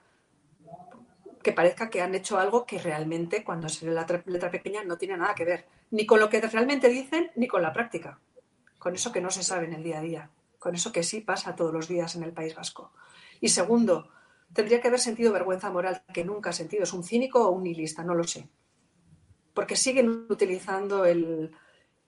que 1.43 1.51
parezca 1.51 1.89
que 1.89 2.01
han 2.01 2.15
hecho 2.15 2.39
algo 2.39 2.65
que 2.65 2.79
realmente, 2.79 3.43
cuando 3.43 3.69
se 3.69 3.85
lee 3.85 3.93
la 3.93 4.07
letra 4.25 4.49
pequeña, 4.49 4.83
no 4.83 4.97
tiene 4.97 5.17
nada 5.17 5.35
que 5.35 5.45
ver, 5.45 5.65
ni 5.91 6.05
con 6.05 6.19
lo 6.19 6.29
que 6.29 6.41
realmente 6.41 6.89
dicen, 6.89 7.31
ni 7.35 7.47
con 7.47 7.61
la 7.61 7.73
práctica, 7.73 8.19
con 8.79 8.95
eso 8.95 9.11
que 9.11 9.21
no 9.21 9.29
se 9.29 9.43
sabe 9.43 9.65
en 9.65 9.73
el 9.73 9.83
día 9.83 9.99
a 9.99 10.01
día, 10.01 10.29
con 10.57 10.73
eso 10.73 10.91
que 10.91 11.03
sí 11.03 11.21
pasa 11.21 11.55
todos 11.55 11.73
los 11.73 11.87
días 11.87 12.15
en 12.15 12.23
el 12.23 12.33
País 12.33 12.55
Vasco. 12.55 12.91
Y 13.39 13.49
segundo, 13.49 14.09
tendría 14.53 14.81
que 14.81 14.87
haber 14.87 14.99
sentido 14.99 15.33
vergüenza 15.33 15.69
moral, 15.69 16.03
que 16.13 16.23
nunca 16.23 16.51
ha 16.51 16.53
sentido. 16.53 16.83
¿Es 16.83 16.93
un 16.93 17.03
cínico 17.03 17.45
o 17.45 17.51
un 17.51 17.63
nihilista? 17.63 18.03
No 18.03 18.15
lo 18.15 18.23
sé. 18.23 18.47
Porque 19.53 19.75
siguen 19.75 20.25
utilizando 20.29 21.05
el, 21.05 21.51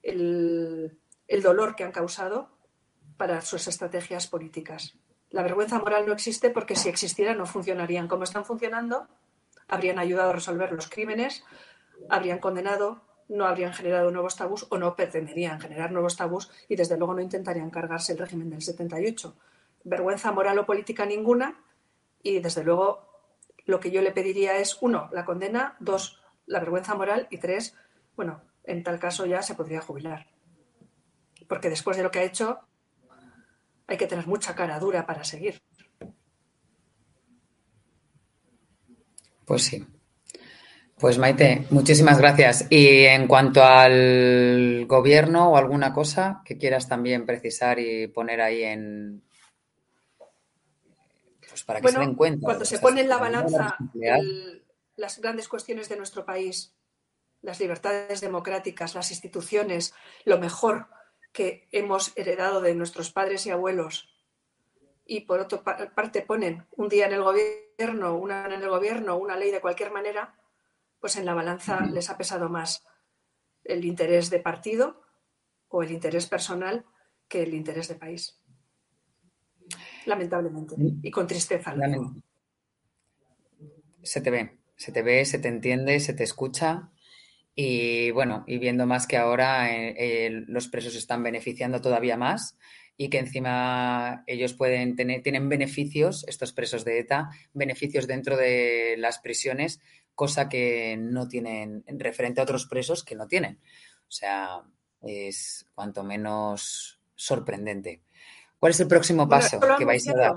el, 0.02 1.42
dolor 1.42 1.76
que 1.76 1.84
han 1.84 1.92
causado 1.92 2.48
para 3.16 3.40
sus 3.42 3.68
estrategias 3.68 4.26
políticas. 4.26 4.96
La 5.30 5.42
vergüenza 5.42 5.78
moral 5.78 6.06
no 6.06 6.12
existe 6.12 6.50
porque 6.50 6.76
si 6.76 6.88
existiera 6.88 7.34
no 7.34 7.46
funcionarían 7.46 8.08
como 8.08 8.24
están 8.24 8.44
funcionando, 8.44 9.08
habrían 9.68 9.98
ayudado 9.98 10.30
a 10.30 10.34
resolver 10.34 10.72
los 10.72 10.88
crímenes, 10.88 11.44
habrían 12.08 12.38
condenado, 12.38 13.02
no 13.28 13.46
habrían 13.46 13.72
generado 13.72 14.10
nuevos 14.10 14.36
tabús 14.36 14.66
o 14.70 14.78
no 14.78 14.94
pretenderían 14.94 15.60
generar 15.60 15.90
nuevos 15.90 16.16
tabús 16.16 16.50
y 16.68 16.76
desde 16.76 16.96
luego 16.96 17.14
no 17.14 17.20
intentarían 17.20 17.70
cargarse 17.70 18.12
el 18.12 18.18
régimen 18.18 18.50
del 18.50 18.62
78. 18.62 19.34
Vergüenza 19.84 20.32
moral 20.32 20.58
o 20.58 20.66
política 20.66 21.06
ninguna 21.06 21.60
y 22.22 22.38
desde 22.40 22.64
luego 22.64 23.06
lo 23.64 23.80
que 23.80 23.90
yo 23.90 24.00
le 24.00 24.12
pediría 24.12 24.58
es, 24.58 24.78
uno, 24.80 25.08
la 25.12 25.24
condena, 25.24 25.76
dos, 25.80 26.20
la 26.46 26.60
vergüenza 26.60 26.94
moral 26.94 27.26
y 27.30 27.38
tres, 27.38 27.74
bueno, 28.14 28.42
en 28.64 28.82
tal 28.82 28.98
caso 28.98 29.26
ya 29.26 29.42
se 29.42 29.54
podría 29.54 29.80
jubilar. 29.80 30.26
Porque 31.48 31.68
después 31.68 31.96
de 31.96 32.02
lo 32.04 32.10
que 32.10 32.20
ha 32.20 32.24
hecho, 32.24 32.60
hay 33.86 33.96
que 33.96 34.06
tener 34.06 34.26
mucha 34.26 34.54
cara 34.54 34.78
dura 34.78 35.06
para 35.06 35.24
seguir. 35.24 35.62
Pues 39.46 39.64
sí. 39.64 39.86
Pues 40.98 41.16
Maite, 41.16 41.66
muchísimas 41.70 42.18
gracias. 42.18 42.66
Y 42.68 43.04
en 43.04 43.26
cuanto 43.26 43.64
al 43.64 44.84
gobierno 44.86 45.50
o 45.52 45.56
alguna 45.56 45.94
cosa 45.94 46.42
que 46.44 46.58
quieras 46.58 46.88
también 46.88 47.24
precisar 47.24 47.78
y 47.78 48.08
poner 48.08 48.42
ahí 48.42 48.62
en. 48.62 49.22
Pues 51.48 51.64
para 51.64 51.80
que 51.80 51.88
se 51.88 51.98
den 51.98 52.14
cuenta. 52.14 52.44
Cuando 52.44 52.66
se 52.66 52.78
pone 52.78 53.00
en 53.00 53.08
la 53.08 53.16
balanza 53.16 53.78
las 54.96 55.20
grandes 55.20 55.48
cuestiones 55.48 55.88
de 55.88 55.96
nuestro 55.96 56.24
país 56.24 56.76
las 57.46 57.60
libertades 57.60 58.20
democráticas, 58.20 58.94
las 58.94 59.10
instituciones, 59.10 59.94
lo 60.24 60.38
mejor 60.38 60.88
que 61.32 61.68
hemos 61.70 62.12
heredado 62.16 62.60
de 62.60 62.74
nuestros 62.74 63.12
padres 63.12 63.46
y 63.46 63.50
abuelos. 63.50 64.08
Y 65.06 65.20
por 65.20 65.40
otra 65.40 65.62
parte 65.94 66.22
ponen 66.22 66.66
un 66.76 66.88
día 66.88 67.06
en 67.06 67.12
el 67.12 67.22
gobierno, 67.22 68.16
una 68.16 68.46
en 68.46 68.60
el 68.60 68.68
gobierno, 68.68 69.16
una 69.16 69.36
ley 69.36 69.50
de 69.50 69.60
cualquier 69.60 69.92
manera, 69.92 70.34
pues 71.00 71.16
en 71.16 71.24
la 71.24 71.34
balanza 71.34 71.80
les 71.86 72.10
ha 72.10 72.16
pesado 72.18 72.48
más 72.48 72.84
el 73.64 73.84
interés 73.84 74.30
de 74.30 74.40
partido 74.40 75.02
o 75.68 75.82
el 75.82 75.92
interés 75.92 76.26
personal 76.26 76.84
que 77.28 77.42
el 77.42 77.54
interés 77.54 77.88
de 77.88 77.94
país. 77.94 78.40
Lamentablemente. 80.06 80.76
Y 81.02 81.10
con 81.10 81.26
tristeza. 81.26 81.74
Se 84.02 84.20
te 84.20 84.30
ve, 84.30 84.58
se 84.76 84.92
te 84.92 85.02
ve, 85.02 85.24
se 85.24 85.38
te 85.38 85.48
entiende, 85.48 85.98
se 86.00 86.12
te 86.12 86.24
escucha 86.24 86.90
y 87.58 88.10
bueno, 88.10 88.44
y 88.46 88.58
viendo 88.58 88.86
más 88.86 89.06
que 89.06 89.16
ahora 89.16 89.74
eh, 89.74 89.94
eh, 89.98 90.44
los 90.46 90.68
presos 90.68 90.94
están 90.94 91.22
beneficiando 91.22 91.80
todavía 91.80 92.18
más 92.18 92.58
y 92.96 93.10
que 93.10 93.18
encima 93.18 94.24
ellos 94.26 94.54
pueden 94.54 94.96
tener, 94.96 95.22
tienen 95.22 95.48
beneficios, 95.48 96.24
estos 96.28 96.52
presos 96.52 96.84
de 96.84 96.98
ETA, 96.98 97.30
beneficios 97.52 98.06
dentro 98.06 98.36
de 98.36 98.96
las 98.98 99.18
prisiones, 99.18 99.80
cosa 100.14 100.48
que 100.48 100.96
no 100.98 101.28
tienen 101.28 101.84
referente 101.86 102.40
a 102.40 102.44
otros 102.44 102.66
presos 102.66 103.04
que 103.04 103.14
no 103.14 103.28
tienen. 103.28 103.60
O 104.08 104.10
sea, 104.10 104.62
es 105.02 105.66
cuanto 105.74 106.02
menos 106.02 106.98
sorprendente. 107.14 108.02
¿Cuál 108.58 108.70
es 108.70 108.80
el 108.80 108.88
próximo 108.88 109.28
paso 109.28 109.60
que 109.78 109.84
vais 109.84 110.08
a 110.08 110.14
dar? 110.14 110.36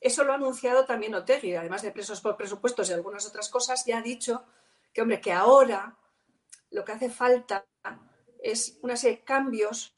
Eso 0.00 0.22
lo 0.22 0.32
ha 0.32 0.36
anunciado 0.36 0.84
también 0.84 1.14
Otegui, 1.14 1.54
además 1.54 1.82
de 1.82 1.90
presos 1.90 2.20
por 2.20 2.36
presupuestos 2.36 2.90
y 2.90 2.92
algunas 2.92 3.26
otras 3.26 3.48
cosas, 3.48 3.84
ya 3.86 3.98
ha 3.98 4.02
dicho 4.02 4.44
que, 4.92 5.00
hombre, 5.02 5.20
que 5.20 5.32
ahora 5.32 5.96
lo 6.70 6.84
que 6.84 6.92
hace 6.92 7.10
falta 7.10 7.64
es 8.42 8.78
una 8.82 8.96
serie 8.96 9.16
de 9.16 9.24
cambios 9.24 9.95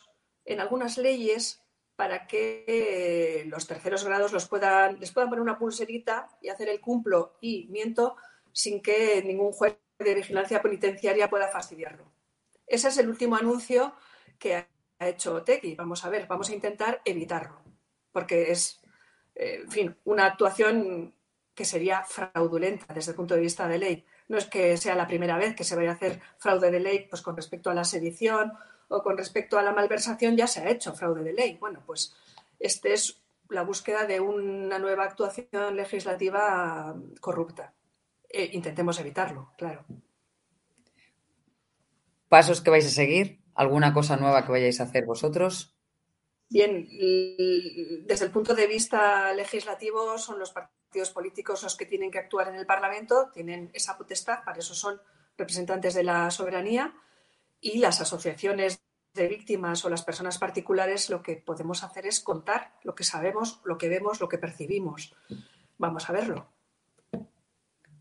en 0.49 0.61
algunas 0.61 0.99
leyes 0.99 1.63
para 1.95 2.27
que 2.27 3.45
los 3.49 3.67
terceros 3.67 4.05
grados 4.05 4.33
los 4.33 4.49
puedan, 4.49 4.99
les 4.99 5.13
puedan 5.13 5.29
poner 5.29 5.43
una 5.43 5.59
pulserita 5.59 6.29
y 6.41 6.49
hacer 6.49 6.69
el 6.69 6.81
cumplo 6.81 7.37
y 7.41 7.67
miento 7.71 8.17
sin 8.53 8.81
que 8.81 9.23
ningún 9.25 9.53
juez 9.53 9.77
de 9.99 10.15
vigilancia 10.15 10.63
penitenciaria 10.63 11.29
pueda 11.29 11.49
fastidiarlo. 11.49 12.05
Ese 12.67 12.89
es 12.89 12.99
el 12.99 13.09
último 13.09 13.37
anuncio 13.37 13.95
que 14.39 14.57
ha 14.57 14.69
hecho 15.01 15.43
Tequi. 15.43 15.75
Vamos 15.75 16.05
a 16.05 16.09
ver, 16.09 16.27
vamos 16.27 16.49
a 16.51 16.55
intentar 16.55 17.03
evitarlo, 17.05 17.61
porque 18.13 18.53
es, 18.53 18.81
eh, 19.35 19.65
fin, 19.69 19.97
una 20.05 20.27
actuación 20.27 21.15
que 21.55 21.65
sería 21.65 22.05
fraudulenta 22.05 22.95
desde 22.95 23.11
el 23.11 23.17
punto 23.17 23.35
de 23.35 23.41
vista 23.41 23.67
de 23.67 23.79
ley 23.79 24.07
no 24.29 24.39
es 24.39 24.47
que 24.47 24.77
sea 24.77 24.95
la 24.95 25.07
primera 25.07 25.37
vez 25.37 25.57
que 25.57 25.65
se 25.65 25.75
vaya 25.75 25.91
a 25.91 25.95
hacer 25.95 26.21
fraude 26.39 26.71
de 26.71 26.79
ley 26.79 27.07
pues 27.11 27.23
con 27.23 27.35
respecto 27.35 27.71
a 27.71 27.75
la 27.75 27.83
sedición 27.83 28.53
o 28.89 29.03
con 29.03 29.17
respecto 29.17 29.59
a 29.59 29.63
la 29.63 29.73
malversación, 29.73 30.37
ya 30.37 30.47
se 30.47 30.61
ha 30.61 30.71
hecho 30.71 30.95
fraude 30.95 31.23
de 31.23 31.33
ley. 31.33 31.57
Bueno, 31.61 31.83
pues 31.87 32.15
este 32.59 32.93
es 32.93 33.23
la 33.49 33.63
búsqueda 33.63 34.07
de 34.07 34.21
una 34.21 34.79
nueva 34.79 35.05
actuación 35.05 35.77
legislativa 35.77 36.95
corrupta. 37.21 37.75
E 38.29 38.51
intentemos 38.53 38.99
evitarlo, 39.01 39.53
claro. 39.57 39.85
¿Pasos 42.29 42.61
que 42.61 42.71
vais 42.71 42.87
a 42.87 42.91
seguir? 42.91 43.41
¿Alguna 43.55 43.95
cosa 43.95 44.17
nueva 44.17 44.45
que 44.45 44.53
vayáis 44.53 44.81
a 44.81 44.85
hacer 44.85 45.07
vosotros? 45.07 45.75
Bien, 46.51 46.87
desde 48.07 48.25
el 48.25 48.31
punto 48.31 48.55
de 48.55 48.67
vista 48.67 49.33
legislativo 49.35 50.17
son 50.19 50.39
los 50.39 50.53
partidos 50.53 51.11
políticos 51.11 51.63
los 51.63 51.77
que 51.77 51.87
tienen 51.87 52.11
que 52.11 52.19
actuar 52.19 52.49
en 52.49 52.55
el 52.55 52.67
Parlamento, 52.67 53.31
tienen 53.33 53.71
esa 53.75 53.99
potestad, 53.99 54.45
para 54.45 54.59
eso 54.59 54.75
son 54.75 55.01
representantes 55.37 55.95
de 55.95 56.05
la 56.05 56.31
soberanía 56.31 56.95
y 57.61 57.79
las 57.79 58.01
asociaciones 58.01 58.81
de 59.15 59.29
víctimas 59.29 59.85
o 59.85 59.91
las 59.91 60.03
personas 60.03 60.39
particulares 60.39 61.11
lo 61.11 61.23
que 61.23 61.37
podemos 61.37 61.83
hacer 61.83 62.07
es 62.07 62.21
contar 62.21 62.73
lo 62.83 62.95
que 62.95 63.05
sabemos, 63.05 63.61
lo 63.65 63.79
que 63.79 63.89
vemos, 63.89 64.21
lo 64.21 64.29
que 64.29 64.39
percibimos. 64.39 65.15
Vamos 65.77 66.09
a 66.09 66.13
verlo. 66.13 66.47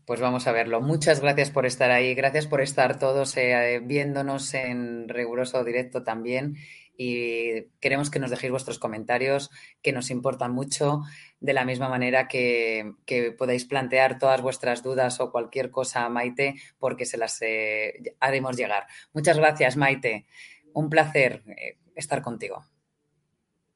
Pues 0.04 0.20
vamos 0.20 0.46
a 0.46 0.52
verlo. 0.52 0.80
Muchas 0.80 1.20
gracias 1.20 1.50
por 1.50 1.66
estar 1.66 1.90
ahí. 1.90 2.14
Gracias 2.14 2.46
por 2.46 2.62
estar 2.62 2.98
todos 2.98 3.36
eh, 3.36 3.80
viéndonos 3.84 4.54
en 4.54 5.08
riguroso 5.08 5.62
directo 5.64 6.02
también. 6.02 6.56
Y 7.00 7.62
queremos 7.80 8.10
que 8.10 8.18
nos 8.18 8.30
dejéis 8.30 8.50
vuestros 8.50 8.80
comentarios, 8.80 9.50
que 9.82 9.92
nos 9.92 10.10
importan 10.10 10.50
mucho, 10.52 11.02
de 11.38 11.52
la 11.52 11.64
misma 11.64 11.88
manera 11.88 12.26
que, 12.26 12.92
que 13.06 13.30
podéis 13.30 13.64
plantear 13.64 14.18
todas 14.18 14.42
vuestras 14.42 14.82
dudas 14.82 15.20
o 15.20 15.30
cualquier 15.30 15.70
cosa 15.70 16.04
a 16.04 16.08
Maite, 16.08 16.56
porque 16.80 17.06
se 17.06 17.16
las 17.16 17.40
eh, 17.42 18.16
haremos 18.18 18.56
llegar. 18.56 18.88
Muchas 19.12 19.38
gracias, 19.38 19.76
Maite. 19.76 20.26
Un 20.72 20.90
placer 20.90 21.44
eh, 21.46 21.78
estar 21.94 22.20
contigo. 22.20 22.64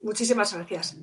Muchísimas 0.01 0.53
gracias. 0.53 0.97